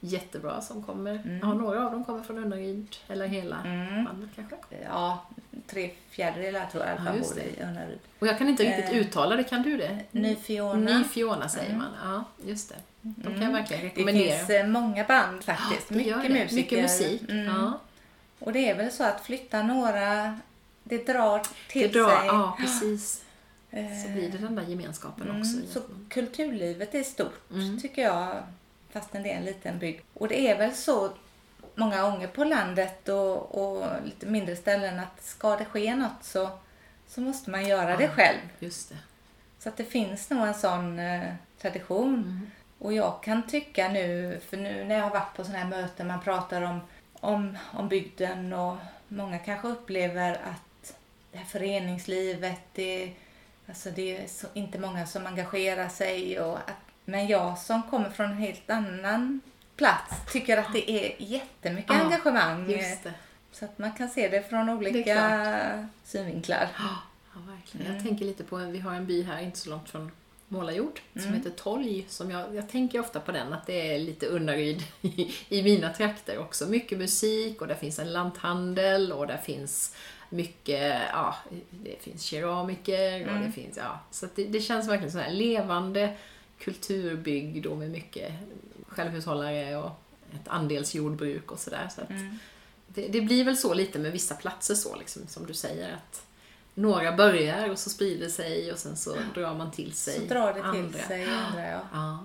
[0.00, 1.10] jättebra som kommer.
[1.14, 1.38] Mm.
[1.42, 4.04] Ja, några av dem kommer från Unnaryd, eller hela Mm.
[4.04, 4.56] bandet kanske.
[4.84, 5.26] Ja,
[5.66, 7.98] tre fjärdedelar tror jag i alla fall bor i Unnaryd.
[8.18, 9.98] Och jag kan inte riktigt Eh, uttala det, kan du det?
[10.10, 10.98] Ny Fiona.
[10.98, 11.78] Ny Fiona säger Mm.
[11.78, 12.74] man, ja just det.
[13.02, 13.42] De kan Mm.
[13.42, 14.36] jag verkligen Det rekommendera.
[14.36, 15.86] finns eh, många band faktiskt.
[15.90, 16.28] Ja, det mycket det.
[16.28, 16.56] musiker.
[16.56, 17.22] Mycket musik.
[17.30, 17.44] Mm.
[17.46, 17.78] Ja.
[18.38, 20.38] Och det är väl så att flytta några,
[20.84, 22.26] det drar Det till drar, sig.
[22.26, 23.22] ja precis.
[23.74, 25.56] Eh, Så blir det den där gemenskapen mm, också.
[25.72, 27.80] Så kulturlivet är stort Mm.
[27.80, 28.42] tycker jag,
[28.92, 30.00] fastän det är en liten bygd.
[30.14, 31.10] Och det är väl så
[31.74, 36.50] många gånger på landet och, och lite mindre ställen att ska det ske något så,
[37.08, 38.10] så måste man göra det Ja.
[38.10, 38.38] själv.
[38.58, 38.96] Just det.
[39.58, 42.14] Så att det finns nog en sån eh, tradition.
[42.14, 42.50] Mm.
[42.82, 46.06] Och jag kan tycka nu, för nu när jag har varit på sådana här möten,
[46.06, 46.80] man pratar om,
[47.12, 48.76] om, om bygden och
[49.08, 50.94] många kanske upplever att
[51.32, 53.12] det här föreningslivet, det,
[53.68, 56.40] alltså det är så, inte många som engagerar sig.
[56.40, 59.40] Och att, men jag som kommer från en helt annan
[59.76, 62.66] plats tycker att det är jättemycket Ja, engagemang.
[62.68, 63.12] Det.
[63.52, 66.68] Så att man kan se det från Det olika är synvinklar.
[66.78, 67.86] Ja, verkligen.
[67.86, 67.96] Mm.
[67.96, 70.10] Jag tänker lite på, vi har en by här inte så långt från
[70.52, 71.34] Målarjord som Mm.
[71.34, 72.06] heter Tolj.
[72.08, 75.92] Som jag, jag tänker ofta på den, att det är lite Unnaryd i, i mina
[75.92, 76.66] trakter också.
[76.66, 79.94] Mycket musik och där finns en lanthandel och där finns
[80.30, 81.36] mycket, ja,
[81.70, 83.42] det finns keramiker och Mm.
[83.46, 84.00] det finns, ja.
[84.10, 86.16] Så det, det känns verkligen så här levande
[86.58, 88.32] kulturbygd och med mycket
[88.88, 89.90] självhushållare och
[90.34, 91.88] ett andelsjordbruk och sådär.
[91.94, 92.38] Så Mm.
[92.86, 95.92] det, det blir väl så lite med vissa platser så, liksom, som du säger.
[95.94, 96.22] att
[96.74, 100.46] Några börjar och så sprider sig och sen så drar man till sig Så drar
[100.46, 100.98] det till andra.
[100.98, 101.80] sig andra, ja.
[101.92, 102.18] Ja,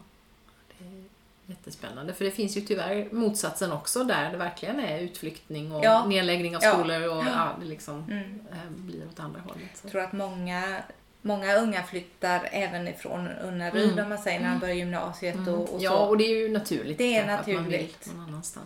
[0.79, 1.03] det är
[1.45, 2.13] jättespännande.
[2.13, 6.05] För det finns ju tyvärr motsatsen också där det verkligen är utflyttning och Ja.
[6.05, 6.73] nedläggning av Ja.
[6.73, 8.39] skolor och ja, det liksom Mm.
[8.51, 9.69] eh, blir åt andra hållet.
[9.75, 9.85] Så.
[9.85, 10.81] Jag tror att många,
[11.21, 14.03] många unga flyttar även ifrån Unnaryd Mm.
[14.03, 15.53] om man säger när de börjar gymnasiet Mm.
[15.53, 15.97] och, och ja, så.
[15.97, 16.97] och det är ju naturligt.
[16.97, 18.09] Det är naturligt.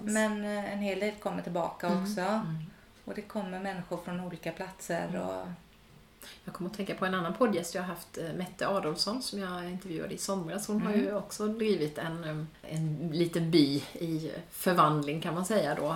[0.01, 2.03] Men eh, en hel del kommer tillbaka Mm.
[2.03, 2.21] också.
[2.21, 2.57] Mm.
[3.05, 5.21] Och det kommer människor från olika platser.
[5.21, 5.47] Och,
[6.45, 9.39] Jag kommer att tänka på en annan poddgäst jag har haft, eh, Mette Adolfsson, som
[9.39, 10.67] jag intervjuade i somras.
[10.67, 11.05] Hon har Mm.
[11.05, 15.95] ju också drivit en, eh, en liten by i förvandling kan man säga då.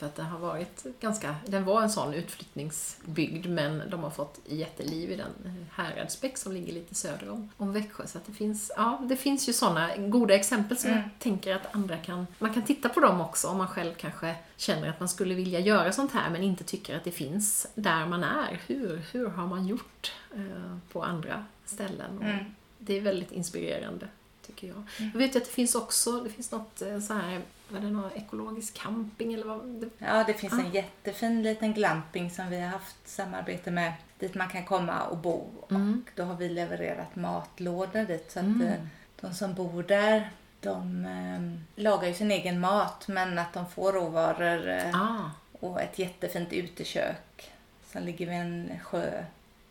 [0.00, 4.38] För att det har varit ganska, den var en sån utflyttningsbygd men de har fått
[4.46, 8.06] jätteliv i den Häradsbäck som ligger lite söder om, om Växjö.
[8.06, 11.02] Så att det finns, ja, det finns ju såna goda exempel som Mm.
[11.02, 14.34] jag tänker att andra kan, man kan titta på dem också om man själv kanske
[14.56, 18.06] känner att man skulle vilja göra sånt här men inte tycker att det finns där
[18.06, 18.60] man är.
[18.66, 22.18] Hur, hur har man gjort eh, på andra ställen?
[22.22, 22.44] Mm.
[22.78, 24.08] Det är väldigt inspirerande.
[24.46, 24.82] tycker jag.
[24.98, 27.86] Jag vet ju att det finns också, det finns något eh, så här, vad är
[27.86, 29.90] det, någon ekologisk camping eller vad?
[29.98, 30.60] Ja, det finns Ah.
[30.60, 35.16] en jättefin liten glamping som vi har haft samarbete med dit man kan komma och
[35.16, 35.46] bo.
[35.70, 36.02] Mm.
[36.06, 38.62] Och då har vi levererat matlådor dit så att Mm.
[38.66, 38.78] eh,
[39.20, 40.30] de som bor där
[40.60, 45.30] de eh, lagar ju sin egen mat men att de får råvaror eh, ah,
[45.60, 47.50] och ett jättefint utekök
[47.92, 49.24] som ligger vid en sjö.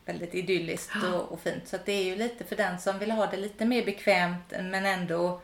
[0.06, 1.68] Väldigt idylliskt och, och fint.
[1.68, 4.54] Så att det är ju lite för den som vill ha det lite mer bekvämt
[4.62, 5.42] men ändå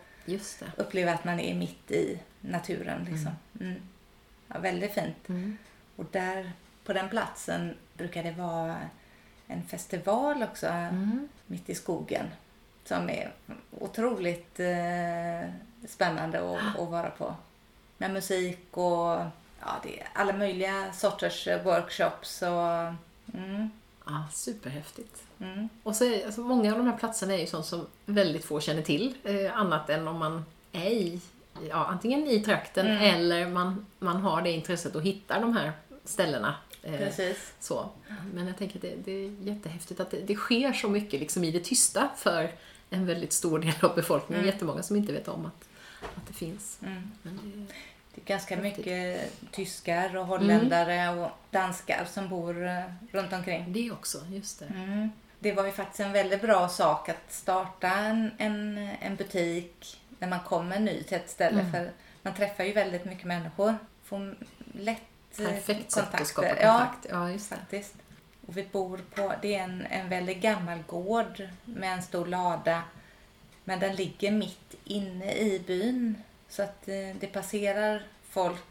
[0.77, 3.03] uppleva att man är mitt i naturen.
[3.11, 3.31] Liksom.
[3.59, 3.81] Mm.
[4.47, 5.29] Ja, väldigt fint.
[5.29, 5.57] Mm.
[5.95, 6.51] Och där
[6.85, 8.75] på den platsen brukar det vara
[9.47, 11.27] en festival också Mm.
[11.47, 12.25] mitt i skogen
[12.85, 13.31] som är
[13.79, 15.49] otroligt eh,
[15.87, 17.35] spännande att, att vara på.
[17.97, 19.21] Med musik och
[19.61, 22.93] ja, det är alla möjliga sorters workshops och
[23.39, 23.69] mm,
[24.07, 25.23] Ah, superhäftigt.
[25.39, 28.45] mm, Och så är, alltså, många av de här platserna är ju sånt som väldigt
[28.45, 29.15] få känner till.
[29.23, 31.21] Eh, annat än om man är i,
[31.69, 33.15] ja, antingen i trakten Mm.
[33.15, 35.71] eller man, man har det intresset och hittar de här
[36.03, 36.55] ställena.
[36.83, 37.53] Eh, precis.
[37.59, 37.89] så.
[38.33, 41.43] Men jag tänker att det, det är jättehäftigt att det, det sker så mycket liksom
[41.43, 42.51] i det tysta för
[42.89, 44.43] en väldigt stor del av befolkningen.
[44.43, 44.53] Mm.
[44.53, 45.67] Jättemånga som inte vet om att,
[46.15, 46.79] att det finns.
[46.83, 47.11] Mm.
[47.21, 47.73] Men det,
[48.15, 48.77] Det är ganska Häftigt.
[48.85, 53.65] mycket tyskar och holländare och danskar som bor eh, runt omkring.
[53.67, 54.65] det också, just det.
[54.65, 55.09] Mm.
[55.39, 60.27] Det var ju faktiskt en väldigt bra sak att starta en, en, en butik när
[60.27, 61.59] man kommer ny till ett ställe.
[61.59, 61.71] Mm.
[61.71, 63.77] För man träffar ju väldigt mycket människor.
[64.03, 64.35] Får
[64.73, 65.01] lätt
[65.39, 67.07] eh, Perfekt sätt att skapa Ja, kontakt.
[67.09, 67.39] Ja, det.
[67.39, 67.95] faktiskt.
[68.47, 72.81] Och vi bor på, det är en, en väldigt gammal gård med en stor lada.
[73.63, 76.23] Men den ligger mitt inne i byn.
[76.49, 78.63] Så att eh, det passerar folk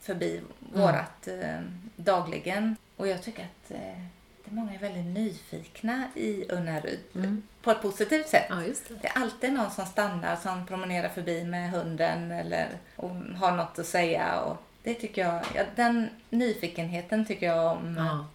[0.00, 1.60] förbi vårat eh,
[1.96, 2.76] dagligen.
[2.96, 4.04] Och jag tycker att eh,
[4.48, 7.00] det är många är väldigt nyfikna i Unnaryd.
[7.14, 7.42] Mm.
[7.62, 8.46] På ett positivt sätt.
[8.48, 9.02] Ja, det.
[9.02, 13.78] Det är alltid någon som stannar, som promenerar förbi med hunden eller och har något
[13.78, 14.40] att säga.
[14.40, 17.96] Och det tycker jag, ja, den nyfikenheten tycker jag om.
[17.96, 18.26] Ja.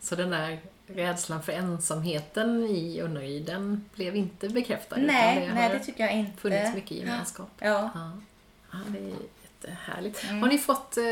[0.00, 4.96] Så den där rädslan för ensamheten i Unnaryd, den blev inte bekräftad?
[4.96, 6.40] nej, utan nej, har det tycker jag inte.
[6.40, 7.50] funnits mycket gemenskap?
[7.58, 7.90] Ja.
[7.94, 8.12] Ja.
[8.72, 10.24] ja, det är jättehärligt.
[10.24, 10.42] Mm.
[10.42, 11.02] Har ni fått eh,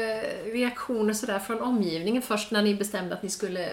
[0.53, 3.73] reaktioner sådär från omgivningen först när ni bestämde att ni skulle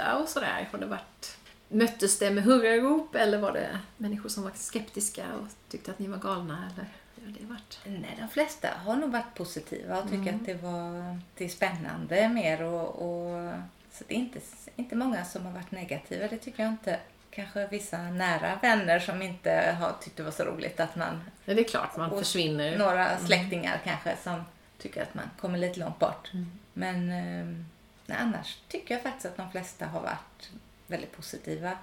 [0.00, 0.68] flytta och sådär?
[0.72, 5.48] Har det varit, möttes det med hurrarop eller var det människor som var skeptiska och
[5.70, 6.58] tyckte att ni var galna?
[6.72, 6.86] Eller
[7.16, 7.78] hur har det varit?
[7.84, 10.34] Nej, de flesta har nog varit positiva och tycker Mm.
[10.34, 12.62] att det, var, det är spännande mer.
[12.62, 13.52] Och, och,
[13.92, 14.40] så det är inte,
[14.76, 16.98] inte många som har varit negativa, det tycker jag inte.
[17.30, 21.20] Kanske vissa nära vänner som inte har tyckt det var så roligt att man...
[21.44, 22.78] Ja, det är klart, man försvinner.
[22.78, 24.42] Några släktingar kanske som
[24.78, 26.30] tycker att man kommer lite långt bort.
[26.34, 26.50] Mm.
[26.72, 27.64] Men eh,
[28.10, 30.50] nej, annars tycker jag faktiskt att de flesta har varit
[30.86, 31.78] väldigt positiva.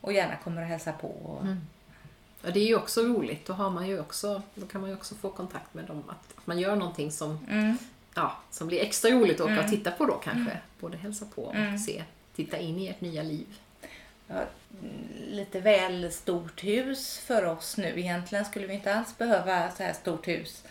[0.00, 1.08] Och gärna kommer att hälsa på.
[1.08, 1.60] Och, Mm.
[2.44, 3.46] Ja, det är ju också roligt.
[3.46, 6.02] Då, har man ju också, då kan man ju också få kontakt med dem.
[6.08, 7.78] Att, att man gör någonting som, Mm,
[8.14, 9.64] ja, som blir extra roligt att åka Mm.
[9.64, 10.58] och titta på då kanske.
[10.80, 11.78] Både hälsa på och Mm.
[11.78, 12.04] se,
[12.36, 13.46] titta in i ert nya liv.
[14.28, 14.92] ja, mm,
[15.30, 18.00] lite väl stort hus för oss nu.
[18.00, 20.64] Egentligen skulle vi inte alls behöva så här stort hus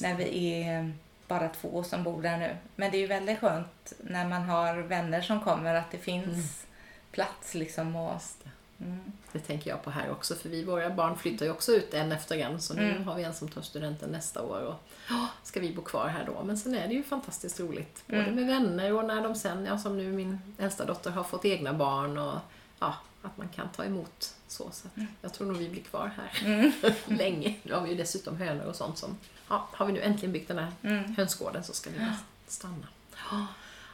[0.00, 0.92] när vi är
[1.28, 2.56] bara två som bor där nu.
[2.76, 6.26] Men det är ju väldigt skönt när man har vänner som kommer att det finns
[6.26, 6.42] Mm.
[7.12, 7.96] plats liksom.
[7.96, 8.20] Och,
[8.78, 8.84] det.
[8.84, 11.94] mm, det tänker jag på här också, för vi, våra barn flyttar ju också ut
[11.94, 12.60] en efter en.
[12.60, 13.04] Så nu Mm.
[13.08, 14.74] har vi en som tar studenten nästa år och
[15.08, 16.42] ja, ska vi bo kvar här då.
[16.44, 18.34] Men sen är det ju fantastiskt roligt, både Mm.
[18.34, 21.72] med vänner och när de sen, ja som nu min äldsta dotter har fått egna
[21.72, 22.38] barn och
[22.78, 24.70] ja, att man kan ta emot så.
[24.72, 26.72] Så att jag tror nog vi blir kvar här mm,
[27.18, 27.54] länge.
[27.62, 29.16] Nu har vi ju dessutom hönor och sånt som...
[29.48, 31.14] Ja, har vi nu äntligen byggt den här mm.
[31.16, 32.86] hönsgården så ska vi bara stanna.
[33.30, 33.46] Ja,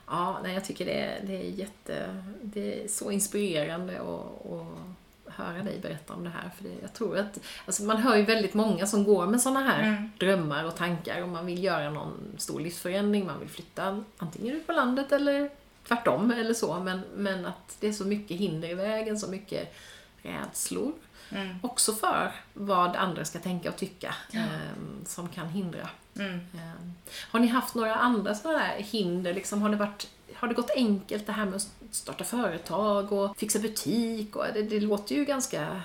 [0.07, 2.23] Ja, nej, jag tycker det är, det är jätte...
[2.43, 6.51] Det är så inspirerande att, att höra dig berätta om det här.
[6.57, 7.39] För det, jag tror att...
[7.67, 10.11] Alltså man hör ju väldigt många som går med såna här Mm.
[10.19, 13.27] drömmar och tankar och man vill göra någon stor livsförändring.
[13.27, 15.51] Man vill flytta antingen ut på landet eller
[15.89, 16.81] tvärtom eller så.
[16.81, 19.75] Men, men att det är så mycket hinder i vägen, så mycket
[20.23, 20.93] rädslor.
[21.35, 21.59] Mm.
[21.63, 24.41] Också för vad andra ska tänka och tycka Ja.
[24.41, 25.89] ehm, som kan hindra.
[26.19, 26.35] Mm.
[26.35, 26.95] Ehm,
[27.31, 29.35] Har ni haft några andra sådana där hinder?
[29.35, 33.37] Liksom, har, det varit, har det gått enkelt det här med att starta företag och
[33.37, 34.37] fixa butik?
[34.37, 35.81] Och det, det låter ju ganska...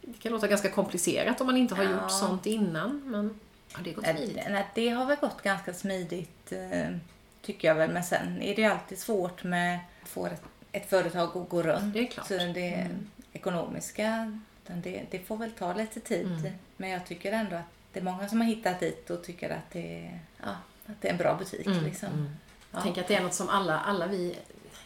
[0.00, 1.90] Det kan låta ganska komplicerat om man inte har Ja.
[1.90, 3.02] gjort sånt innan.
[3.04, 3.40] Men
[3.72, 4.36] har det gått smidigt?
[4.50, 6.96] Nej, det har väl gått ganska smidigt eh,
[7.42, 7.90] tycker jag väl.
[7.90, 10.28] Men sen är det ju alltid svårt med att få
[10.72, 11.94] ett, företag att gå runt.
[11.94, 12.26] Det är klart.
[12.26, 13.06] Så det Mm.
[13.32, 16.26] ekonomiska, det, det får väl ta lite tid.
[16.26, 16.52] Mm.
[16.76, 19.70] Men jag tycker ändå att det är många som har hittat dit och tycker att
[19.72, 21.66] det är, ja, att det är en bra butik.
[21.66, 22.08] Mm, Liksom.
[22.08, 22.30] mm.
[22.70, 22.78] Ja.
[22.82, 24.36] Tänk att det är något som alla, alla vi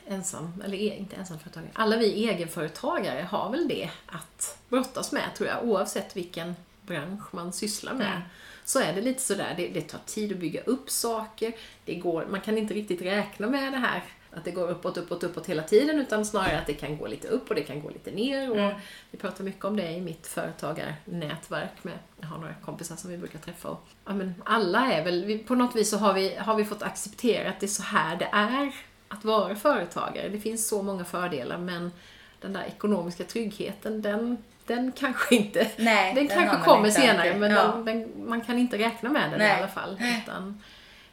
[0.07, 5.49] ensam, eller e- inte ensamföretagare, alla vi egenföretagare har väl det att brottas med tror
[5.49, 8.11] jag, oavsett vilken bransch man sysslar med.
[8.17, 8.23] Mm.
[8.65, 11.53] Så är det lite sådär, det, det tar tid att bygga upp saker,
[11.85, 14.03] det går, man kan inte riktigt räkna med det här
[14.37, 17.29] att det går uppåt, uppåt, uppåt hela tiden utan snarare att det kan gå lite
[17.29, 18.51] upp och det kan gå lite ner.
[18.51, 18.75] Och Mm.
[19.11, 23.17] Vi pratar mycket om det i mitt företagarnätverk med, jag har några kompisar som vi
[23.19, 26.37] brukar träffa och, ja, men alla är väl, vi, på något vis så har vi,
[26.37, 28.73] har vi fått acceptera att det är så här det är
[29.09, 30.29] att vara företagare.
[30.29, 31.93] Det finns så många fördelar men
[32.41, 37.51] den där ekonomiska tryggheten den, den kanske inte, Nej, den, den kanske kommer senare men
[37.51, 37.63] Ja.
[37.67, 39.59] den, den, man kan inte räkna med den i Nej.
[39.59, 40.01] alla fall.
[40.23, 40.63] Utan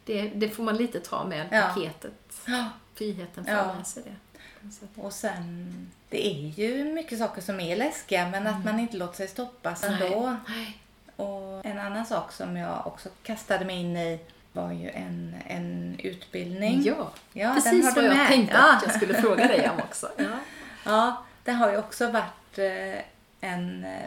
[0.04, 1.60] det, det får man lite ta med Ja.
[1.62, 2.42] paketet.
[2.46, 2.64] Ja.
[2.94, 3.74] Friheten för Ja.
[3.74, 4.14] med sig det.
[5.02, 9.16] Och sen, det är ju mycket saker som är läskiga men att man inte låter
[9.16, 10.06] sig stoppas ändå.
[10.26, 10.36] Mm.
[10.48, 10.78] Nej.
[11.16, 14.18] Och en annan sak som jag också kastade mig in i
[14.52, 16.82] var ju en, en utbildning.
[16.84, 18.28] Ja, Ja, precis vad jag med.
[18.28, 18.76] tänkte Ja.
[18.76, 20.10] att jag skulle fråga dig om också.
[20.16, 20.38] Ja.
[20.84, 23.00] Ja, det har ju också varit eh,
[23.40, 24.02] en eh,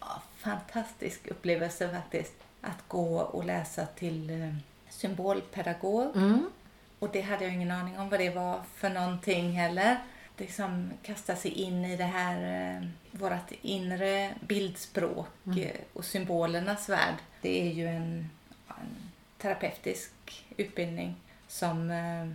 [0.00, 2.32] ja, fantastisk upplevelse faktiskt.
[2.60, 4.54] Att gå och läsa till eh,
[4.90, 6.16] symbolpedagog.
[6.16, 6.50] Mm.
[7.00, 9.98] Och det hade jag ingen aning om vad det var för någonting heller.
[10.36, 17.14] Liksom kastar sig in i det här, eh, vårt inre bildspråk eh, och symbolernas värld.
[17.40, 18.30] Det är ju en,
[18.68, 20.10] en terapeutisk
[20.56, 21.16] utbildning
[21.48, 22.28] som, eh,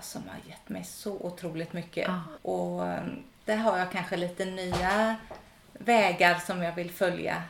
[0.00, 2.08] som har gett mig så otroligt mycket.
[2.08, 2.22] Ja.
[2.42, 3.04] Och eh,
[3.44, 5.16] där har jag kanske lite nya
[5.72, 7.42] vägar som jag vill följa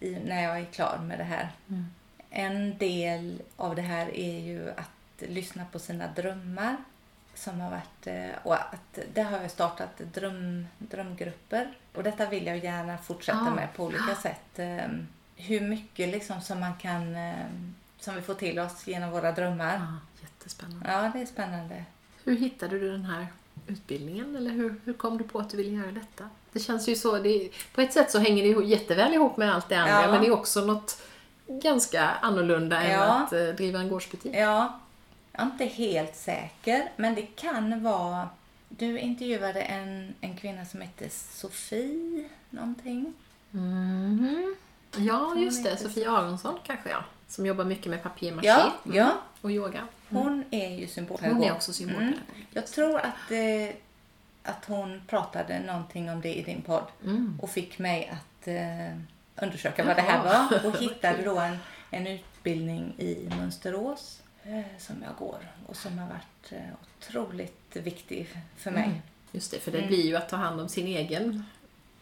[0.00, 1.48] i, när jag är klar med det här.
[1.68, 1.86] Mm.
[2.30, 6.76] En del av det här är ju att lyssna på sina drömmar.
[7.34, 11.70] Som har varit, eh, och att där har jag startat dröm, drömgrupper.
[11.94, 13.54] Och detta vill jag gärna fortsätta Ah.
[13.54, 14.58] med på olika sätt.
[14.58, 14.88] Eh,
[15.36, 17.34] Hur mycket liksom som man kan, eh,
[18.00, 19.74] som vi får till oss genom våra drömmar.
[19.74, 20.86] Ja, jättespännande.
[20.92, 21.84] Ja, det är spännande.
[22.24, 23.26] Hur hittade du den här
[23.66, 24.36] utbildningen?
[24.36, 26.30] Eller hur, hur kom du på att du ville göra detta?
[26.52, 29.68] Det känns ju så, det, på ett sätt så hänger det jätteväl ihop med allt
[29.68, 30.10] det andra, Ja.
[30.10, 31.02] men det är också något
[31.48, 33.00] ganska annorlunda än Ja.
[33.04, 34.34] att eh, driva en gårdsbutik.
[34.34, 34.80] Ja,
[35.32, 38.28] jag är inte helt säker, men det kan vara...
[38.68, 43.14] Du intervjuade en, en kvinna som hette Sofie någonting.
[43.50, 44.56] Mhm.
[44.96, 45.76] Ja, just det.
[45.76, 47.04] Sofie Aronsson kanske ja.
[47.28, 48.96] Som jobbar mycket med papier-maché Ja, Mm.
[48.96, 49.12] ja.
[49.40, 49.80] och yoga.
[50.08, 51.38] Hon är ju symbolpedagog.
[51.38, 52.14] Hon är också symbolpedagog.
[52.34, 52.46] Mm.
[52.52, 53.74] Jag tror att, eh,
[54.42, 57.38] att hon pratade någonting om det i din podd Mm.
[57.42, 58.96] och fick mig att eh,
[59.44, 61.56] undersöka vad det här var och hittade då en,
[61.90, 64.20] en utbildning i Mönsterås
[64.78, 68.84] som jag går och som har varit eh, otroligt viktig för mig.
[68.84, 68.98] Mm.
[69.32, 69.88] Just det, för det Mm.
[69.88, 71.44] blir ju att ta hand om sin egen,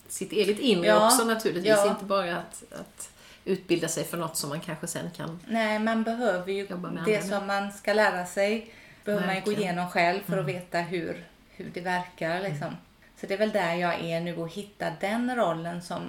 [0.09, 1.69] sitt eget inre Ja, också naturligtvis.
[1.77, 1.91] ja.
[1.91, 3.11] Inte bara att, att
[3.45, 5.41] utbilda sig för något som man kanske sen kan...
[5.49, 6.67] Nej, man behöver ju
[7.07, 8.75] det som man ska lära sig
[9.05, 9.63] behöver man ju gå Verkligen.
[9.71, 9.77] Mm.
[9.79, 12.41] igenom själv för att veta hur, hur det verkar.
[12.41, 12.77] Liksom.
[13.21, 16.03] Så det är väl där jag är nu och hitta den rollen som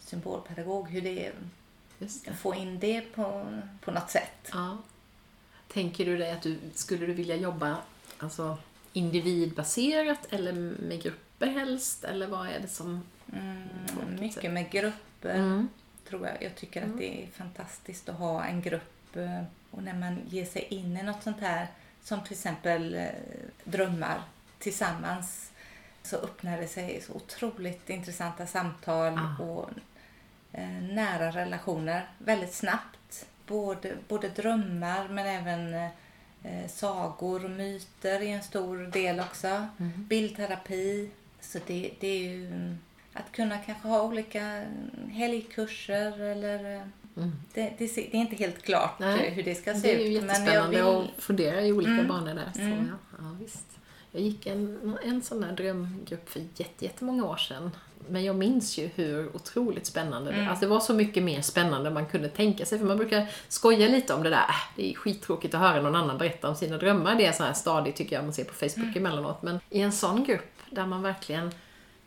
[0.00, 0.88] symbolpedagog.
[0.90, 1.32] Hur det är,
[1.98, 2.32] det.
[2.38, 3.46] få in det på,
[3.80, 4.50] på något sätt.
[4.52, 4.78] Ja.
[5.72, 7.76] Tänker du dig att du skulle du vilja jobba
[8.18, 8.58] alltså,
[8.92, 12.04] individbaserat eller med grupper helst?
[12.04, 13.02] Eller vad är det som...
[13.32, 15.68] Mm, mycket med grupper Mm.
[16.08, 16.42] tror jag.
[16.42, 20.44] Jag tycker att det är fantastiskt att ha en grupp eh, och när man ger
[20.44, 21.66] sig in i något sånt här
[22.04, 23.06] som till exempel eh,
[23.64, 24.22] drömmar
[24.58, 25.50] tillsammans
[26.02, 29.42] så öppnar det sig så otroligt intressanta samtal Ah.
[29.42, 29.70] och
[30.52, 32.89] eh, nära relationer väldigt snabbt.
[33.50, 35.74] Både, både drömmar men även
[36.42, 39.46] eh, sagor och myter är en stor del också.
[39.78, 40.06] Mm.
[40.08, 41.10] Bildterapi.
[41.40, 42.78] Så det, det är ju mm,
[43.12, 46.82] att kunna kanske ha olika mm, helgkurser eller eh,
[47.16, 47.32] Mm.
[47.54, 50.18] det, det, det är inte helt klart Nej, hur det ska se Det är ju
[50.18, 50.24] ut.
[50.24, 51.10] Men jag jättespännande vill...
[51.16, 52.08] att fundera i olika Mm.
[52.08, 52.50] banor där.
[52.54, 52.88] Så, Mm.
[52.90, 53.69] ja, ja, visst.
[54.12, 57.70] Jag gick en, en sån där drömgrupp för jätte, jättemånga år sedan.
[58.08, 60.48] Men jag minns ju hur otroligt spännande det Mm.
[60.48, 62.78] Alltså det var så mycket mer spännande än man kunde tänka sig.
[62.78, 64.36] För man brukar skoja lite om det där.
[64.48, 67.14] Äh, det är skittråkigt att höra någon annan berätta om sina drömmar.
[67.14, 68.96] Det är så här stadigt tycker jag man ser på Facebook Mm.
[69.06, 69.42] emellanåt.
[69.42, 71.50] Men i en sån grupp där man verkligen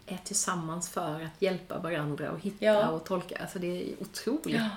[0.06, 2.88] är tillsammans för att hjälpa varandra och hitta Ja.
[2.88, 3.38] och tolka.
[3.42, 4.70] Alltså det är otroligt Ja.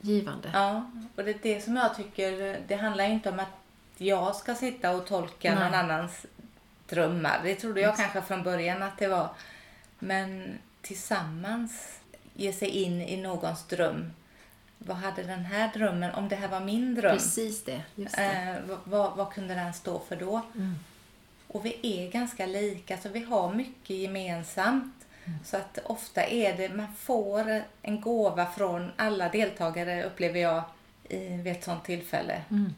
[0.00, 0.50] givande.
[0.54, 3.48] Ja, och det är det som jag tycker, det handlar inte om att
[3.98, 5.64] jag ska sitta och tolka Nej.
[5.64, 6.26] någon annans
[6.88, 7.40] drömmar.
[7.44, 8.00] Det trodde jag Just.
[8.00, 9.28] kanske från början att det var.
[9.98, 11.98] Men tillsammans
[12.34, 14.12] ge sig in i någons dröm.
[14.78, 17.82] Vad hade den här drömmen, om det här var min dröm, Precis det.
[17.94, 18.62] Just det.
[18.68, 20.40] eh, vad, vad, kunde den stå för då?
[20.54, 20.74] Mm.
[21.48, 24.92] Och vi är ganska lika, så vi har mycket gemensamt.
[25.44, 30.62] Så att ofta är det, man får en gåva från alla deltagare upplever jag
[31.08, 32.42] i, vid ett sånt tillfälle.
[32.50, 32.74] Mm.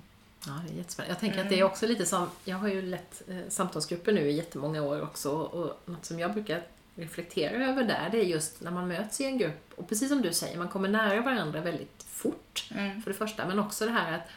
[0.46, 1.12] Ja, det är jättespännande.
[1.12, 4.20] Jag tänker att det är också lite som, jag har ju lett eh, samtalsgrupper nu
[4.30, 6.62] i jättemånga år också och något som jag brukar
[6.94, 9.72] reflektera över där, det är just när man möts i en grupp.
[9.76, 13.02] Och precis som du säger, man kommer nära varandra väldigt fort Mm.
[13.02, 14.28] för det första, men också det här att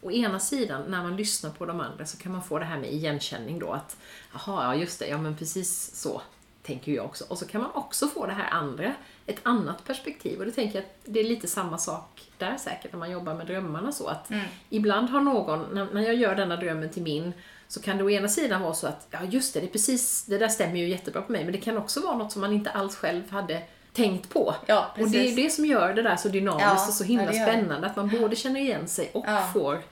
[0.00, 2.78] Å ena sidan, när man lyssnar på de andra så kan man få det här
[2.78, 3.96] med igenkänning då att
[4.32, 6.22] Jaha, ja just det, ja men precis så
[6.68, 7.24] tänker jag också.
[7.28, 8.94] Och så kan man också få det här andra,
[9.26, 10.38] ett annat perspektiv.
[10.38, 13.34] Och det tänker jag att det är lite samma sak där säkert när man jobbar
[13.34, 14.44] med drömmarna så att Mm.
[14.70, 17.32] ibland har någon, när, jag gör denna drömmen till min,
[17.68, 20.24] så kan det å ena sidan vara så att, ja just det, det är precis,
[20.24, 22.52] det där stämmer ju jättebra på mig, men det kan också vara något som man
[22.52, 23.62] inte alls själv hade
[23.92, 24.54] tänkt på.
[24.66, 27.32] Ja, Och det är det som gör det där så dynamiskt Ja, och så himla
[27.32, 29.50] spännande, att man både känner igen sig och Ja.
[29.52, 29.82] får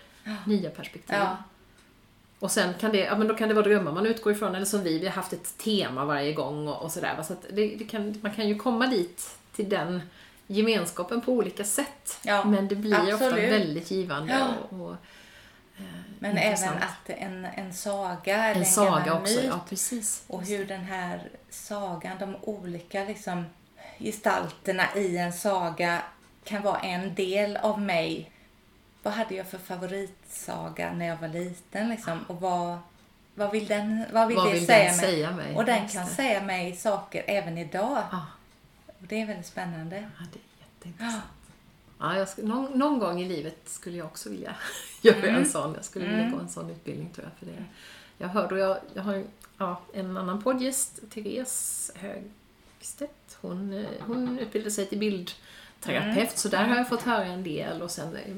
[0.46, 1.16] nya perspektiv.
[2.38, 4.66] Och sen kan det, ja, men då kan det vara drömmar man utgår ifrån, eller
[4.66, 7.22] som vi, vi har haft ett tema varje gång och, och sådär.
[7.22, 10.00] Så att det, det kan, man kan ju komma dit, till den
[10.46, 12.18] gemenskapen på olika sätt.
[12.22, 13.52] Ja, men det blir ofta absolut.
[13.52, 14.32] väldigt givande.
[14.32, 14.48] Ja.
[14.70, 14.92] Och, och,
[15.78, 15.84] eh,
[16.18, 16.70] Men intressant.
[16.70, 20.24] även att en, en saga eller En en, saga också, myt ja precis.
[20.26, 23.44] och hur den här sagan, de olika liksom
[23.98, 26.02] gestalterna i en saga
[26.44, 28.30] kan vara en del av mig.
[29.06, 32.18] Vad hade jag för favoritsaga när jag var liten liksom?
[32.28, 32.78] Och vad,
[33.34, 35.00] vad vill, den, vad vill Vad det vill säga den mig?
[35.10, 35.54] säga mig?
[35.56, 38.02] Och den kan säga mig saker även idag.
[38.12, 38.26] Ja,
[38.86, 39.96] Och det är väldigt spännande.
[40.18, 41.24] ja, det är jätteintressant.
[41.98, 44.54] Ja, jag skulle, någon, någon gång i livet skulle jag också vilja
[45.02, 45.34] göra Mm.
[45.34, 45.74] en sån.
[45.74, 47.38] Jag skulle vilja gå en sån utbildning tror jag.
[47.38, 47.64] För det.
[48.18, 49.24] Jag hörde, och jag, jag har
[49.58, 53.38] ja, en annan poddgäst, Therese Högstedt.
[53.40, 54.98] Hon, eh, hon utbildade sig till
[55.84, 56.28] bildterapeut, Mm.
[56.34, 57.82] så där har jag fått höra en del.
[57.82, 58.34] Och sen eh,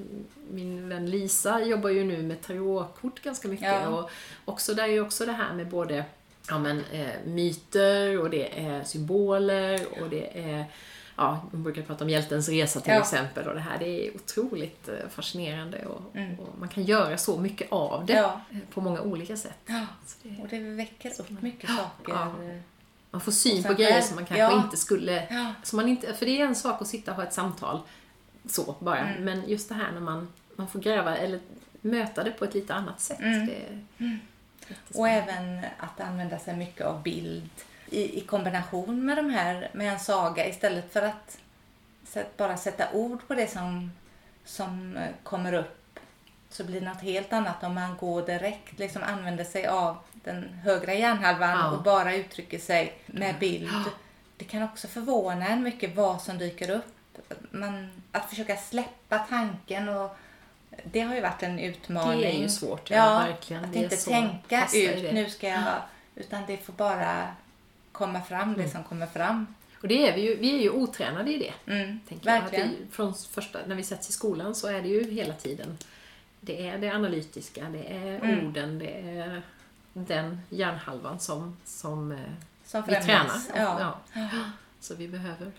[0.50, 3.66] min vän Lisa jobbar ju nu med tarotkort ganska mycket.
[3.66, 3.88] Ja.
[3.88, 4.10] Och
[4.44, 6.04] också där är ju också det här med både
[6.48, 10.64] ja, men, eh, myter och det är symboler och det är
[11.20, 13.00] Ja, man brukar prata om hjältens resa till Ja.
[13.00, 13.78] exempel och det här.
[13.78, 16.38] Det är otroligt eh, fascinerande och, Mm.
[16.38, 18.40] och man kan göra så mycket av det Ja.
[18.70, 19.58] på många olika sätt.
[19.66, 19.86] Ja.
[20.22, 22.12] Det, Och det väcker upp mycket saker.
[23.10, 24.62] Man får syn på grejer som man kanske Ja.
[24.64, 25.26] inte skulle...
[25.30, 25.52] Ja.
[25.62, 27.80] Som man inte, för det är en sak att sitta och ha ett samtal
[28.48, 29.24] så bara, Mm.
[29.24, 31.40] men just det här när man, man får gräva eller
[31.80, 33.18] möta det på ett lite annat sätt.
[33.20, 33.46] Mm.
[33.46, 34.20] Det jättespännande.
[34.94, 37.50] Och även att använda sig mycket av bild
[37.90, 41.38] i, i kombination med de här, med en saga istället för att
[42.04, 43.90] sätt, bara sätta ord på det som,
[44.44, 45.77] som eh, kommer upp
[46.50, 50.44] så blir det något helt annat om man går direkt, liksom använder sig av den
[50.64, 51.70] högra hjärnhalvan Ja.
[51.70, 53.70] och bara uttrycker sig med bild.
[54.36, 56.84] Det kan också förvåna en mycket vad som dyker upp.
[57.50, 60.16] Man, att försöka släppa tanken och
[60.84, 62.20] det har ju varit en utmaning.
[62.20, 63.64] Det är ju svårt, ja, Ja, verkligen.
[63.64, 65.62] att inte tänka ut, nu ska jag,
[66.14, 67.28] utan det får bara
[67.92, 68.62] komma fram, Mm.
[68.62, 69.54] det som kommer fram.
[69.82, 71.72] Och det är vi, ju, vi är ju otränade i det.
[71.72, 72.36] Mm, Tänker jag.
[72.38, 72.68] Att verkligen.
[72.68, 75.78] vi, från första, när vi sätts i skolan så är det ju hela tiden
[76.40, 78.46] det är det analytiska, det är Mm.
[78.48, 79.42] orden, det är
[79.92, 82.18] den hjärnhalvan som, som eh,
[82.64, 83.30] Som vi tränar.
[83.56, 83.98] Ja.
[84.12, 84.28] Ja.
[84.80, 85.52] Så vi behöver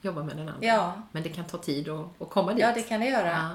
[0.00, 0.66] jobba med den andra.
[0.66, 1.02] Ja.
[1.12, 2.60] Men det kan ta tid att, att komma dit.
[2.60, 3.28] ja, det kan det göra.
[3.30, 3.50] Ja.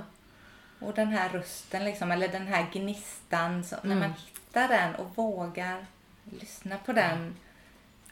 [0.87, 3.99] Och den här rösten, liksom, eller den här gnistan, så, när Mm.
[3.99, 5.85] man hittar den och vågar
[6.39, 7.35] lyssna på den.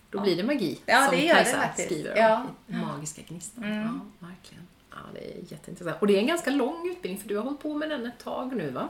[0.10, 1.88] Då blir det magi, Ja, som det gör det Kajsa faktiskt.
[1.88, 2.16] skriver.
[2.18, 2.46] Ja.
[2.68, 3.64] Magiska gnistan.
[3.64, 3.84] Mm.
[4.20, 4.68] Ja, verkligen.
[4.92, 6.02] Ja, det är jätteintressant.
[6.02, 8.20] Och det är en ganska lång utbildning, för du har hållit på med den ett
[8.20, 8.90] tag nu, va?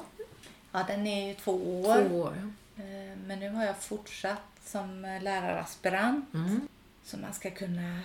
[0.71, 2.09] Ja, den är ju två år.
[2.09, 2.33] Två år.
[2.75, 2.83] ja.
[2.83, 6.33] Eh, Men nu har jag fortsatt som läraraspirant.
[6.33, 6.67] Mm.
[7.03, 7.99] Så man ska kunna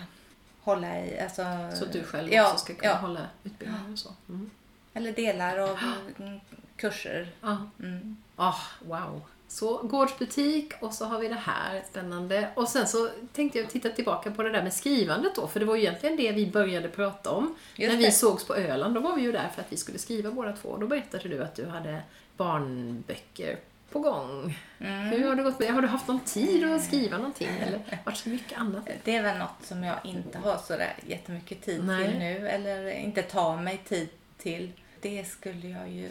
[0.60, 4.12] hålla i, alltså, Så du själv ja, också ska kunna ja, hålla utbildningen och så.
[4.28, 4.50] Mm.
[4.94, 5.78] Eller delar av
[6.18, 6.40] mm,
[6.76, 7.28] kurser.
[7.78, 8.16] Mm.
[8.36, 9.22] Ah, wow.
[9.48, 12.48] Så gårdsbutik och så har vi det här, spännande.
[12.54, 15.66] Och sen så tänkte jag titta tillbaka på det där med skrivandet då, för det
[15.66, 17.54] var ju egentligen det vi började prata om.
[17.76, 18.12] Just När vi det.
[18.12, 20.76] sågs på Öland, då var vi ju där för att vi skulle skriva båda två.
[20.76, 22.02] Då berättade du att du hade
[22.36, 23.58] barnböcker
[23.92, 24.58] på gång.
[24.78, 25.08] Mm.
[25.08, 28.16] Hur har det gått med Har du haft någon tid att skriva någonting eller varit
[28.16, 28.88] så mycket annat?
[29.04, 32.08] Det är väl något som jag inte har så där jättemycket tid Nej.
[32.08, 32.48] till nu.
[32.48, 34.72] Eller inte tar mig tid till.
[35.00, 36.10] Det skulle jag ju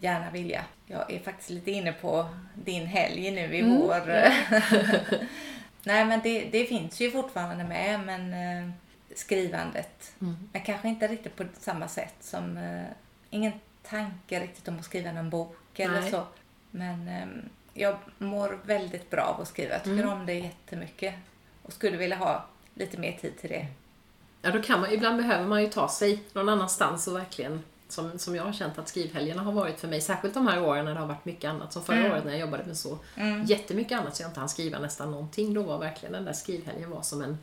[0.00, 0.64] gärna vilja.
[0.86, 4.02] Jag är faktiskt lite inne på din helg nu i Mm, vår.
[5.82, 8.70] Nej men det, det finns ju fortfarande med men eh,
[9.14, 10.12] skrivandet.
[10.20, 10.36] Mm.
[10.52, 12.56] Men kanske inte riktigt på samma sätt som...
[12.56, 12.82] Eh,
[13.30, 16.10] ingen tanke riktigt om att skriva någon bok eller Nej.
[16.10, 16.24] så.
[16.70, 17.26] Men eh,
[17.74, 19.72] jag mår väldigt bra av att skriva.
[19.72, 20.08] Jag tycker Mm.
[20.20, 21.14] om det jättemycket.
[21.62, 22.44] Och skulle vilja ha
[22.74, 23.66] lite mer tid till det.
[24.42, 28.18] Ja, då kan man, ibland behöver man ju ta sig någon annanstans och verkligen som,
[28.18, 30.94] som jag har känt att skrivhelgerna har varit för mig, särskilt de här åren när
[30.94, 31.72] det har varit mycket annat.
[31.72, 32.12] Som förra Mm.
[32.12, 33.44] året när jag jobbade med så Mm.
[33.44, 35.54] jättemycket annat så jag inte hann skriva nästan någonting.
[35.54, 37.38] Då var verkligen den där skrivhelgen var som en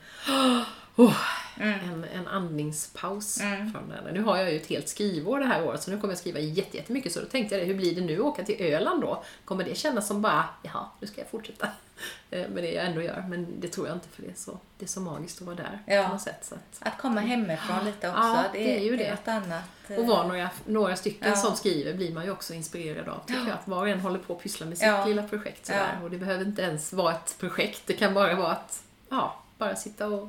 [0.96, 1.18] oh,
[1.60, 1.80] Mm.
[1.94, 3.72] en, en andningspaus Mm.
[3.72, 4.12] från det.
[4.12, 6.40] Nu har jag ju ett helt skrivår det här året så nu kommer jag skriva
[6.40, 9.02] jätte- jättemycket så då tänkte jag det, hur blir det nu att åka till Öland
[9.02, 9.24] då?
[9.46, 11.68] Kommer det kännas som bara, jaha, nu ska jag fortsätta
[12.32, 13.26] eh, med det jag ändå gör.
[13.30, 15.56] Men det tror jag inte för det är så, det är så magiskt att vara
[15.56, 16.04] där Ja.
[16.04, 16.40] på något sätt.
[16.46, 19.64] Så att, Att komma hemifrån lite också, Ja, det, det är ju det ett annat.
[19.88, 21.36] eh, och vara några, några stycken Ja.
[21.36, 23.20] som skriver blir man ju också inspirerad av.
[23.28, 23.50] Tycker jag.
[23.52, 25.06] Att var och en håller på att pyssla med sitt Ja.
[25.06, 26.00] lilla projekt sådär.
[26.04, 27.82] Och det behöver inte ens vara ett projekt.
[27.86, 30.28] Det kan bara vara att ja, bara sitta och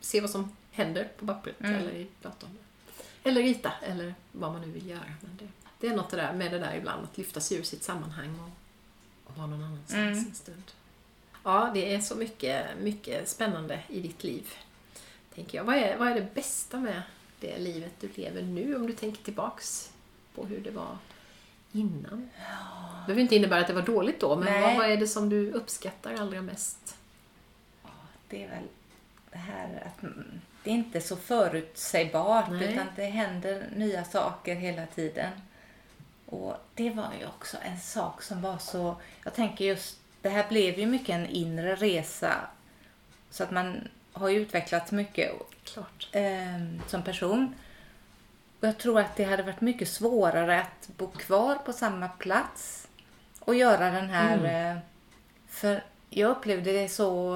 [0.00, 1.74] se vad som händer på pappret Mm.
[1.74, 2.50] eller i datorn.
[3.22, 5.12] Eller rita eller vad man nu vill göra.
[5.20, 5.48] Men det,
[5.80, 8.38] det är något det där med det där ibland, att lyfta sig ur sitt sammanhang
[8.40, 8.50] och,
[9.30, 10.18] och vara någon annanstans Mm.
[10.18, 10.62] en stund.
[11.44, 14.52] Ja, det är så mycket, mycket spännande i ditt liv.
[15.34, 15.64] Tänker jag.
[15.64, 17.02] Vad, är, vad är det bästa med
[17.40, 19.92] det livet du lever nu om du tänker tillbaks
[20.34, 20.98] på hur det var
[21.72, 22.30] innan?
[23.00, 25.28] Det behöver inte innebära att det var dåligt då, men vad, vad är det som
[25.28, 26.96] du uppskattar allra mest?
[28.28, 28.64] Det är väl
[29.36, 32.72] här att mm, det är inte så förutsägbart Nej.
[32.72, 35.30] utan det händer nya saker hela tiden.
[36.26, 40.48] Och det var ju också en sak som var så, jag tänker just, det här
[40.48, 42.34] blev ju mycket en inre resa.
[43.30, 45.32] Så att man har ju utvecklats mycket
[46.12, 47.54] ehm, som person.
[48.60, 52.88] Och jag tror att det hade varit mycket svårare att bo kvar på samma plats
[53.40, 54.70] och göra den här...
[54.72, 54.78] eh,
[55.48, 57.34] För jag upplevde det så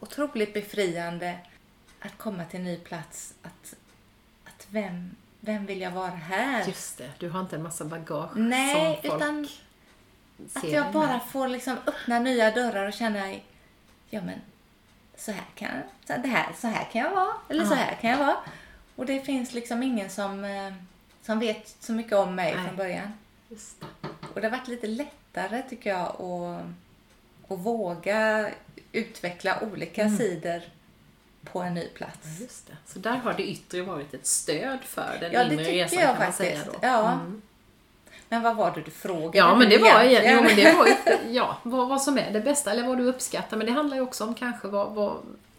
[0.00, 1.38] otroligt befriande
[2.00, 3.34] att komma till en ny plats.
[3.42, 3.74] Att,
[4.44, 6.66] att vem, vem vill jag vara här?
[6.66, 9.48] Just det, du har inte en massa bagage Nej, som folk utan
[10.54, 13.32] att jag bara får liksom öppna nya dörrar och känna
[14.10, 14.40] ja men
[15.16, 15.70] så här kan,
[16.06, 17.34] så det här, så här kan jag vara.
[17.48, 17.76] Eller så Ja.
[17.76, 18.36] här kan jag vara.
[18.96, 20.72] Och det finns liksom ingen som, eh,
[21.22, 22.64] som vet så mycket om mig Nej.
[22.66, 23.12] från början.
[23.48, 24.08] Just det.
[24.34, 26.64] Och det har varit lite lättare tycker jag att,
[27.52, 28.50] att våga
[28.92, 30.16] utveckla olika Mm.
[30.18, 30.60] sidor
[31.44, 32.18] på en ny plats.
[32.22, 32.76] Ja, Just det.
[32.86, 36.32] Så där har det yttre varit ett stöd för den Ja, inre resan kan man
[36.32, 36.80] säga faktiskt.
[36.82, 36.86] då.
[36.88, 37.12] Ja.
[37.12, 37.42] Mm.
[38.28, 39.38] Men vad var det du frågade?
[39.38, 40.36] Ja, men det var, egentligen?
[40.38, 40.88] jo, men det var
[41.30, 43.56] ja, vad, vad som är det bästa eller vad du uppskattar.
[43.56, 45.16] Men det handlar ju också om kanske vad, vad,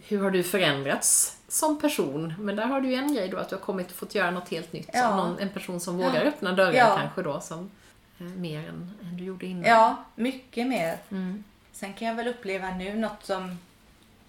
[0.08, 2.34] hur har du förändrats som person.
[2.40, 4.32] Men där har du ju en grej då, att du har kommit och fått göra
[4.32, 4.90] något helt nytt.
[4.94, 5.08] Ja.
[5.08, 6.98] Som någon, en person som vågar öppna dörrar Ja.
[7.02, 7.72] kanske då, som
[8.20, 9.64] eh, mer än, än du gjorde innan.
[9.70, 10.98] Ja, mycket mer.
[11.12, 11.44] Mm.
[11.82, 13.60] Sen kan jag väl uppleva nu något som,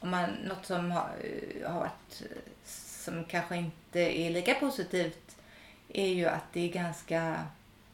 [0.01, 1.11] om man, något som har,
[1.67, 5.37] har varit, eh, som kanske inte är lika positivt,
[5.89, 7.45] är ju att det är ganska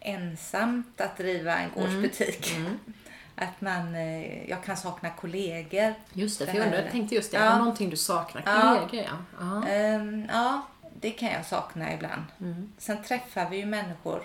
[0.01, 2.57] ensamt att driva en gårdsbutik.
[2.57, 2.79] Mm.
[3.35, 5.95] Att man, eh, jag kan sakna kollegor.
[6.13, 7.59] Just det, för jag undrar, jag tänkte just det, Ja.
[7.59, 8.43] någonting du saknar?
[8.43, 9.17] Kollegor, ja.
[9.41, 9.69] ja.
[9.69, 10.63] Ehm, ja,
[11.01, 12.23] det kan jag sakna ibland.
[12.41, 12.73] Mm.
[12.79, 14.23] Sen träffar vi ju människor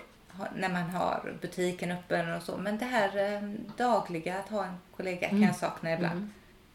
[0.56, 2.56] när man har butiken öppen och så.
[2.56, 3.42] Men det här eh,
[3.76, 6.12] dagliga, att ha en kollega, kan jag sakna ibland.
[6.18, 6.32] Mm.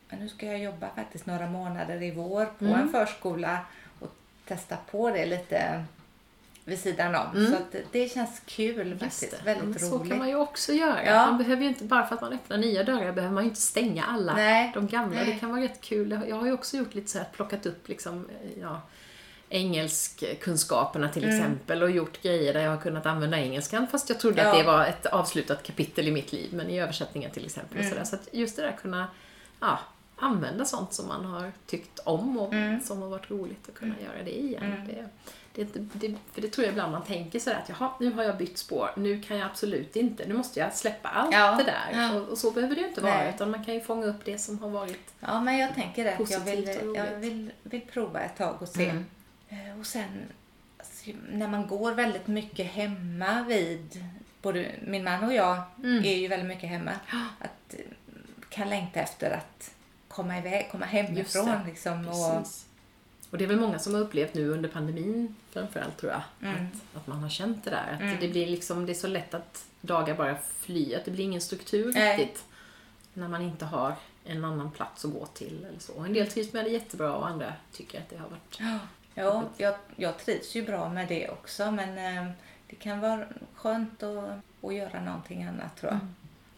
[0.10, 2.80] Men nu ska jag jobba faktiskt några månader i vår på Mm.
[2.80, 3.60] en förskola
[4.00, 4.12] och
[4.48, 5.84] testa på det lite
[6.66, 7.38] vid sidan om.
[7.38, 7.52] Mm.
[7.52, 9.32] Så det- det känns kul Just faktiskt.
[9.32, 9.46] det.
[9.46, 10.10] Väldigt men så roligt.
[10.10, 11.06] kan man ju också göra.
[11.06, 11.26] Ja.
[11.26, 13.62] Man behöver ju inte, bara för att man öppnar nya dörrar behöver man ju inte
[13.62, 14.72] stänga alla Nej.
[14.74, 15.16] de gamla.
[15.16, 15.26] Nej.
[15.26, 16.22] Det kan vara rätt kul.
[16.28, 18.82] Jag har ju också gjort lite så här, plockat upp liksom, eh, ja,
[19.50, 21.36] engelskkunskaperna till Mm.
[21.36, 24.50] exempel och gjort grejer där jag har kunnat använda engelskan fast jag trodde Ja.
[24.52, 27.78] att det var ett avslutat kapitel i mitt liv, men i översättningar till exempel.
[27.78, 27.90] Och Mm.
[27.94, 28.06] sådär.
[28.06, 29.08] Så att just det där kunna
[29.60, 29.80] ja,
[30.16, 32.82] använda sånt som man har tyckt om och Mm.
[32.82, 34.64] som har varit roligt att kunna göra det igen.
[34.64, 34.88] Mm.
[35.56, 38.24] Det, det, det, för det tror jag ibland man tänker sådär att jaha, nu har
[38.24, 41.56] jag bytt spår, nu kan jag absolut inte, nu måste jag släppa allt Ja.
[41.56, 41.90] det där.
[42.02, 42.14] Ja.
[42.20, 43.34] Och, och så behöver det ju inte vara, Nej.
[43.36, 46.14] utan man kan ju fånga upp det som har varit Ja, men jag tänker det.
[46.14, 48.94] att Jag vill, Positivt och jag vill, vill prova ett tag och se.
[49.50, 50.10] Eh, Och sen
[50.78, 54.06] alltså, när man går väldigt mycket hemma vid,
[54.42, 56.06] både min man och jag Mm.
[56.06, 56.92] är ju väldigt mycket hemma.
[57.40, 57.80] Att eh,
[58.50, 59.72] kan längta efter att
[60.08, 62.08] komma iväg, komma hemifrån liksom.
[62.08, 62.48] Och.
[63.32, 66.22] Och det är väl många som har upplevt nu under pandemin framförallt tror jag.
[66.50, 66.66] Mm.
[66.66, 67.94] Att, att man har känt det där.
[67.94, 68.18] Att Mm.
[68.20, 70.98] det blir liksom, det är så lätt att dagar bara flyr.
[70.98, 72.18] Att det blir ingen struktur Nej.
[72.18, 72.44] riktigt.
[73.14, 73.96] När man inte har
[74.26, 76.00] en annan plats att gå till eller så.
[76.00, 78.60] En del trivs med det jättebra och andra tycker att det har varit...
[79.20, 82.32] ja, jag, jag trivs ju bra med det också men eh,
[82.70, 84.24] det kan vara skönt att,
[84.62, 86.00] att göra någonting annat tror jag.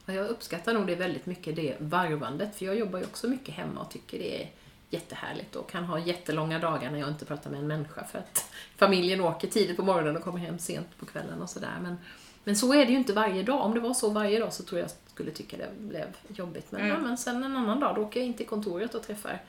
[0.05, 2.55] Ja, jag uppskattar nog det väldigt mycket, det varvandet.
[2.55, 4.49] För jag jobbar ju också mycket hemma och tycker det är
[4.89, 8.45] jättehärligt och kan ha jättelånga dagar när jag inte pratar med en människa för att
[8.76, 11.78] familjen åker tidigt på morgonen och kommer hem sent på kvällen och sådär.
[11.82, 11.97] Men,
[12.43, 13.62] men så är det ju inte varje dag.
[13.62, 16.72] Om det var så varje dag så tror jag jag skulle tycka det blev jobbigt.
[16.72, 16.93] Men, Mm.
[16.93, 19.41] ja, men sen en annan dag, då åker jag in till kontoret och träffar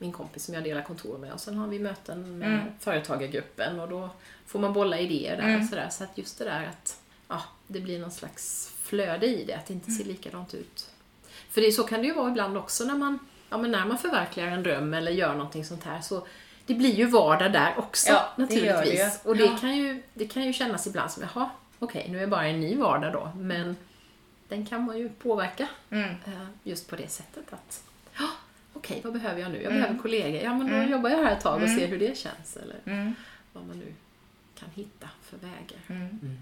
[0.00, 2.64] min kompis som jag delar kontor med och sen har vi möten med Mm.
[2.80, 4.10] företagargruppen och då
[4.46, 5.60] får man bolla idéer där Mm.
[5.60, 5.88] och sådär.
[5.90, 9.66] Så att just det där att ja, det blir någon slags flöde i det, att
[9.66, 10.90] det inte ser likadant ut.
[11.50, 13.18] För det, så kan det ju vara ibland också när man,
[13.50, 16.26] ja, men när man förverkligar en dröm eller gör någonting sånt här så
[16.66, 19.20] det blir ju vardag där också Ja, det gör det naturligtvis.
[19.24, 19.30] ju.
[19.30, 19.58] Och det Ja.
[19.60, 22.60] kan, ju, det kan ju kännas ibland som, jaha, okej, nu är det bara en
[22.60, 23.32] ny vardag då.
[23.36, 23.76] Men
[24.48, 26.10] den kan man ju påverka Mm.
[26.10, 27.82] eh, just på det sättet att,
[28.80, 29.56] okej, vad behöver jag nu?
[29.62, 29.82] Jag Mm.
[29.82, 30.40] behöver kollegor.
[30.42, 30.90] Ja, men då Mm.
[30.90, 31.78] jobbar jag här ett tag och Mm.
[31.78, 32.56] ser hur det känns.
[32.56, 33.14] Eller Mm.
[33.52, 33.92] vad man nu
[34.58, 35.80] kan hitta för vägar.
[35.88, 36.38] Mm.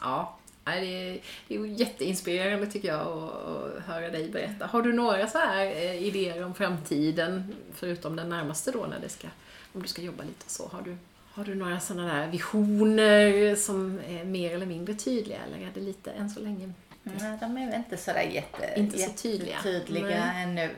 [0.00, 4.66] Ja, det är, jätteinspirerande tycker jag att, höra dig berätta.
[4.66, 9.08] Har du några så här eh, idéer om framtiden, förutom den närmaste då, när det
[9.08, 9.28] ska,
[9.72, 10.68] om du ska jobba lite så?
[10.68, 10.96] Har du,
[11.32, 15.80] har du några sådana där visioner som är mer eller mindre tydliga, eller är det
[15.80, 16.72] lite än så länge?
[17.02, 19.54] Nej, de är väl inte sådär jätte, Inte så tydliga.
[19.56, 20.42] jättetydliga Nej.
[20.42, 20.70] ännu.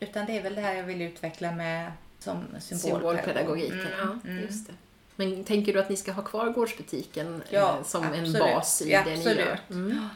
[0.00, 2.80] Utan det är väl det här jag vill utveckla med som symbolpedagogik.
[2.80, 4.42] Symbolpedagogiken, Mm, ja, mm.
[4.42, 4.72] just det.
[5.16, 8.38] Men tänker du att ni ska ha kvar gårdsbutiken Ja, eh, som en absolut.
[8.38, 9.60] bas i Ja, det ni gör?
[9.70, 10.08] Mm.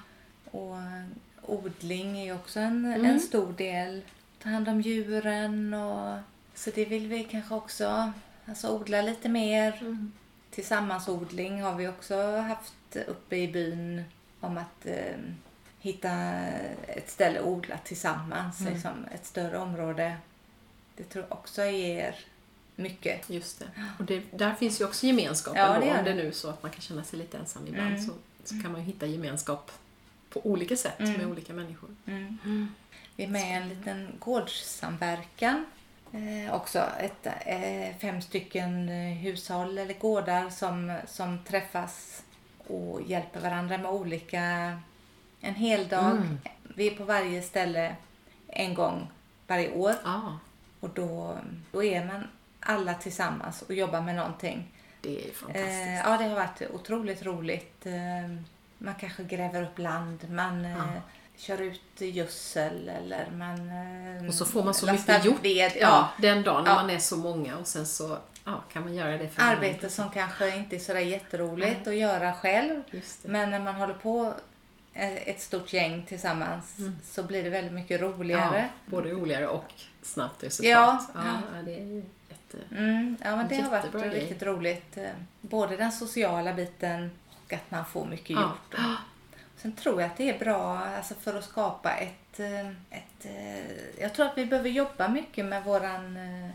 [0.51, 1.05] Och eh,
[1.43, 3.05] odling är ju också en, Mm.
[3.05, 4.03] en stor del.
[4.43, 6.19] Ta hand om djuren och
[6.55, 8.13] så det vill vi kanske också
[8.47, 9.79] alltså odla lite mer.
[9.81, 10.13] Mm.
[10.51, 14.03] Tillsammansodling har vi också haft uppe i byn
[14.41, 15.15] om att eh,
[15.81, 16.11] hitta
[16.89, 18.73] ett ställe att odla tillsammans, Mm.
[18.73, 20.17] liksom ett större område.
[20.97, 22.15] Det tror jag också ger
[22.77, 23.31] mycket.
[23.31, 23.67] Just det.
[23.99, 26.21] Och det, där finns ju också gemenskapen Ja, det gör Om det det.
[26.21, 28.03] är nu så att man kan känna sig lite ensam ibland Mm.
[28.07, 28.13] så,
[28.45, 29.71] så kan man ju hitta gemenskap
[30.31, 31.13] på olika sätt Mm.
[31.13, 31.91] med olika människor.
[32.07, 32.75] Mm.
[33.17, 35.65] Vi är med i en liten gårdssamverkan.
[36.13, 42.23] Eh, också ett, eh, fem stycken eh, hushåll eller gårdar som, som träffas
[42.67, 44.79] och hjälper varandra med olika,
[45.41, 46.11] en hel dag.
[46.11, 46.39] Mm.
[46.75, 47.97] Vi är på varje ställe
[48.49, 49.11] en gång
[49.47, 50.39] varje år Ja,
[50.81, 51.39] och då,
[51.73, 52.25] då är man
[52.61, 54.73] alla tillsammans och jobbar med någonting.
[55.01, 55.67] det är fantastiskt.
[55.87, 57.87] Eh, ja, det har varit otroligt roligt.
[57.87, 57.93] Eh,
[58.79, 60.85] man kanske gräver upp land, man eh, Ja.
[61.37, 63.71] kör ut gödsel eller man
[64.21, 66.77] eh, och så får man så mycket gjort ja, Ja, den dagen när Ja.
[66.77, 70.11] man är så många och sen så ja, kan man göra det för arbete som
[70.11, 72.83] kanske inte är sådär jätteroligt att göra själv.
[73.23, 74.35] Men när man håller på
[74.95, 76.97] ett stort gäng tillsammans Mm.
[77.05, 78.69] så blir det väldigt mycket Ja, roligare.
[78.87, 79.73] både roligare och
[80.03, 80.69] snabbt resultat.
[80.71, 81.01] Ja.
[81.15, 82.59] ja, ja, det är ju jätte...
[82.77, 84.09] Mm, ja, men det har varit grej.
[84.21, 84.97] riktigt roligt.
[84.97, 85.11] eh,
[85.41, 87.11] Både den sociala biten
[87.45, 88.43] och att man får mycket Ja.
[88.43, 88.81] gjort.
[89.57, 93.25] Sen tror jag att det är bra alltså för att skapa ett, eh, ett...
[93.25, 96.51] eh, Jag tror att vi behöver jobba mycket med våran eh,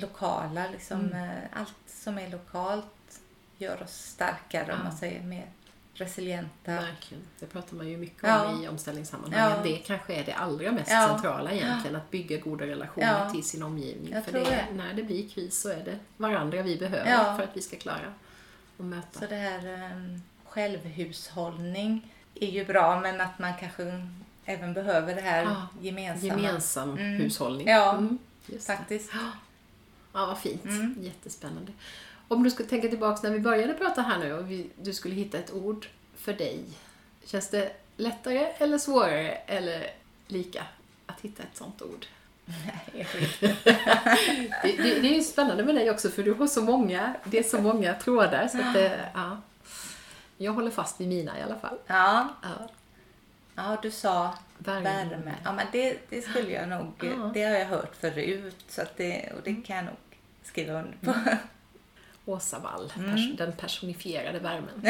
[0.00, 1.12] lokala, liksom, Mm.
[1.30, 3.20] eh, allt som är lokalt
[3.58, 4.84] gör oss starkare om Ja.
[4.84, 5.46] man säger mer
[6.00, 6.70] resilienta.
[6.74, 7.22] Verkligen.
[7.40, 8.44] Det pratar man ju mycket Ja.
[8.46, 9.50] om i omställningssammanhang.
[9.50, 9.62] Ja.
[9.62, 11.08] Det kanske är det allra mest Ja.
[11.08, 11.96] centrala egentligen.
[11.96, 13.30] Att bygga goda relationer Ja.
[13.30, 14.12] till sin omgivning.
[14.12, 14.66] Jag för det, det.
[14.74, 17.36] när det blir kris så är det varandra vi behöver Ja.
[17.36, 18.12] för att vi ska klara
[18.78, 19.20] att möta.
[19.20, 24.08] Så det här eh, självhushållning är ju bra men att man kanske
[24.44, 25.66] även behöver det här Ja.
[25.80, 26.34] gemensamma.
[26.42, 27.04] Gemensam Mm.
[27.20, 27.68] hushållning.
[27.68, 27.92] Ja.
[27.96, 28.76] Mm, just det.
[28.76, 29.10] Faktiskt.
[30.12, 30.64] Ja, vad fint.
[30.64, 30.94] Mm.
[31.00, 31.72] Jättespännande.
[32.28, 35.14] Om du skulle tänka tillbaka när vi började prata här nu och vi, du skulle
[35.14, 36.64] hitta ett ord för dig.
[37.24, 39.86] Känns det lättare eller svårare eller
[40.26, 40.62] lika
[41.06, 42.06] att hitta ett sånt ord?
[42.92, 43.06] det,
[44.62, 47.42] det, det är ju spännande med dig också för du har så många, det är
[47.42, 49.36] så många trådar så att det, ja.
[50.36, 51.78] Jag håller fast vid mina i alla fall.
[51.86, 52.68] Ja, Ja.
[53.54, 54.84] ja du sa Värme.
[54.84, 55.34] värme.
[55.44, 57.30] Ja, men det, det skulle jag nog, Ja.
[57.34, 59.96] det har jag hört förut så att det, och det kan jag nog
[60.42, 61.14] skriva under på.
[62.28, 63.36] Åsa Wall, Mm.
[63.36, 64.86] den personifierade värmen.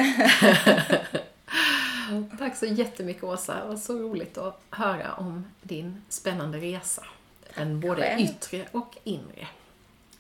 [2.39, 7.05] Tack så jättemycket Åsa, det var så roligt att höra om din spännande resa.
[7.55, 8.21] Den både själv.
[8.21, 9.49] yttre och inre.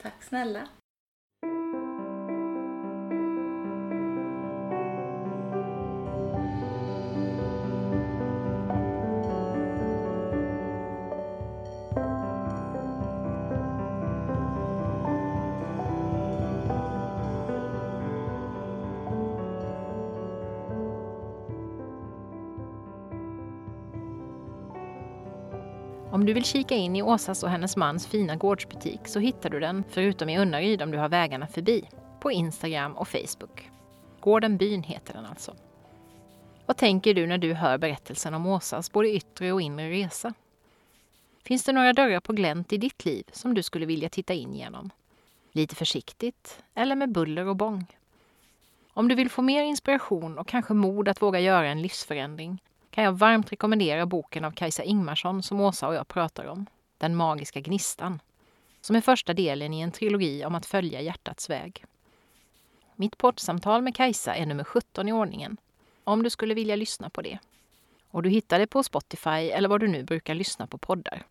[0.03, 0.69] Tack snälla.
[26.29, 29.85] Du vill kika in i Åsas och hennes mans fina gårdsbutik så hittar du den,
[29.91, 31.85] förutom i Unnaryd om du har vägarna förbi,
[32.21, 33.71] på Instagram och Facebook.
[34.21, 35.55] Gården Byn heter den alltså.
[36.67, 40.35] Vad tänker du när du hör berättelsen om Åsas både yttre och inre resa?
[41.45, 44.55] Finns det några dörrar på glänt i ditt liv som du skulle vilja titta in
[44.55, 44.91] genom?
[45.53, 47.87] Lite försiktigt eller med buller och bång?
[48.93, 52.59] Om du vill få mer inspiration och kanske mod att våga göra en livsförändring
[52.99, 56.67] kan jag varmt rekommendera boken av Kajsa Ingmarsson som Åsa och jag pratar om,
[56.99, 58.21] Den magiska gnistan,
[58.81, 61.85] som är första delen i en trilogi om att följa hjärtats väg.
[62.97, 65.57] Mitt poddsamtal med Kajsa är nummer 17 i ordningen,
[66.05, 67.39] om du skulle vilja lyssna på det.
[68.11, 71.27] Och du hittar det på Spotify eller var du nu brukar lyssna på poddar.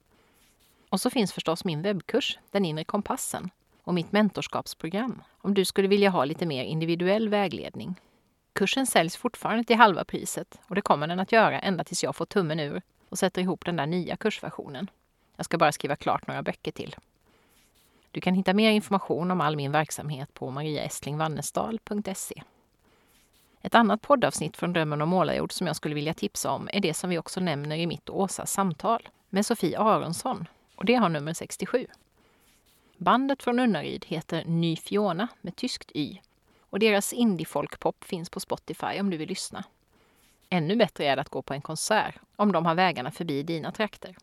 [0.90, 3.50] Och så finns förstås min webbkurs, Den inre kompassen,
[3.84, 7.96] och mitt mentorskapsprogram om du skulle vilja ha lite mer individuell vägledning.
[8.58, 12.16] Kursen säljs fortfarande till halva priset och det kommer den att göra ända tills jag
[12.16, 14.90] får tummen ur och sätter ihop den där nya kursversionen.
[15.36, 16.96] Jag ska bara skriva klart några böcker till.
[18.12, 22.44] Du kan hitta mer information om all min verksamhet på mariaestlingvannestal.se.
[23.62, 26.94] Ett annat poddavsnitt från Drömmen om målarjord som jag skulle vilja tipsa om är det
[26.94, 31.10] som vi också nämner i mitt och Åsas samtal med Sofie Aronsson och det har
[31.10, 31.88] nummer 67.
[32.98, 36.22] Bandet från Unnaryd heter Ny Fiona med tyskt Y
[36.70, 39.64] och deras indie-folkpop finns på Spotify om du vill lyssna.
[40.50, 43.72] Ännu bättre är det att gå på en konsert om de har vägarna förbi dina
[43.72, 44.16] trakter.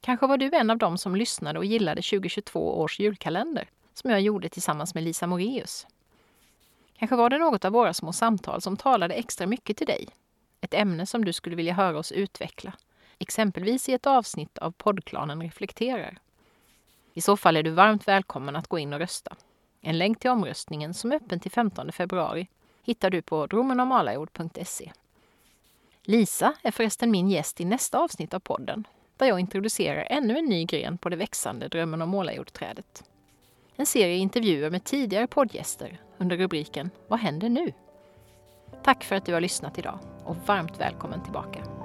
[0.00, 4.20] Kanske var du en av dem som lyssnade och gillade 2022 års julkalender som jag
[4.20, 5.86] gjorde tillsammans med Lisa Moreus.
[6.98, 10.08] Kanske var det något av våra små samtal som talade extra mycket till dig.
[10.60, 12.72] Ett ämne som du skulle vilja höra oss utveckla.
[13.18, 16.18] Exempelvis i ett avsnitt av poddklanen Reflekterar.
[17.14, 19.36] I så fall är du varmt välkommen att gå in och rösta.
[19.84, 22.48] En länk till omröstningen som är öppen till 15 februari
[22.82, 24.92] hittar du på romenormalajord.se.
[26.02, 30.44] Lisa är förresten min gäst i nästa avsnitt av podden där jag introducerar ännu en
[30.44, 33.04] ny gren på det växande Drömmen om målarjordträdet.
[33.76, 37.72] En serie intervjuer med tidigare poddgäster under rubriken Vad händer nu?
[38.82, 41.81] Tack för att du har lyssnat idag och varmt välkommen tillbaka.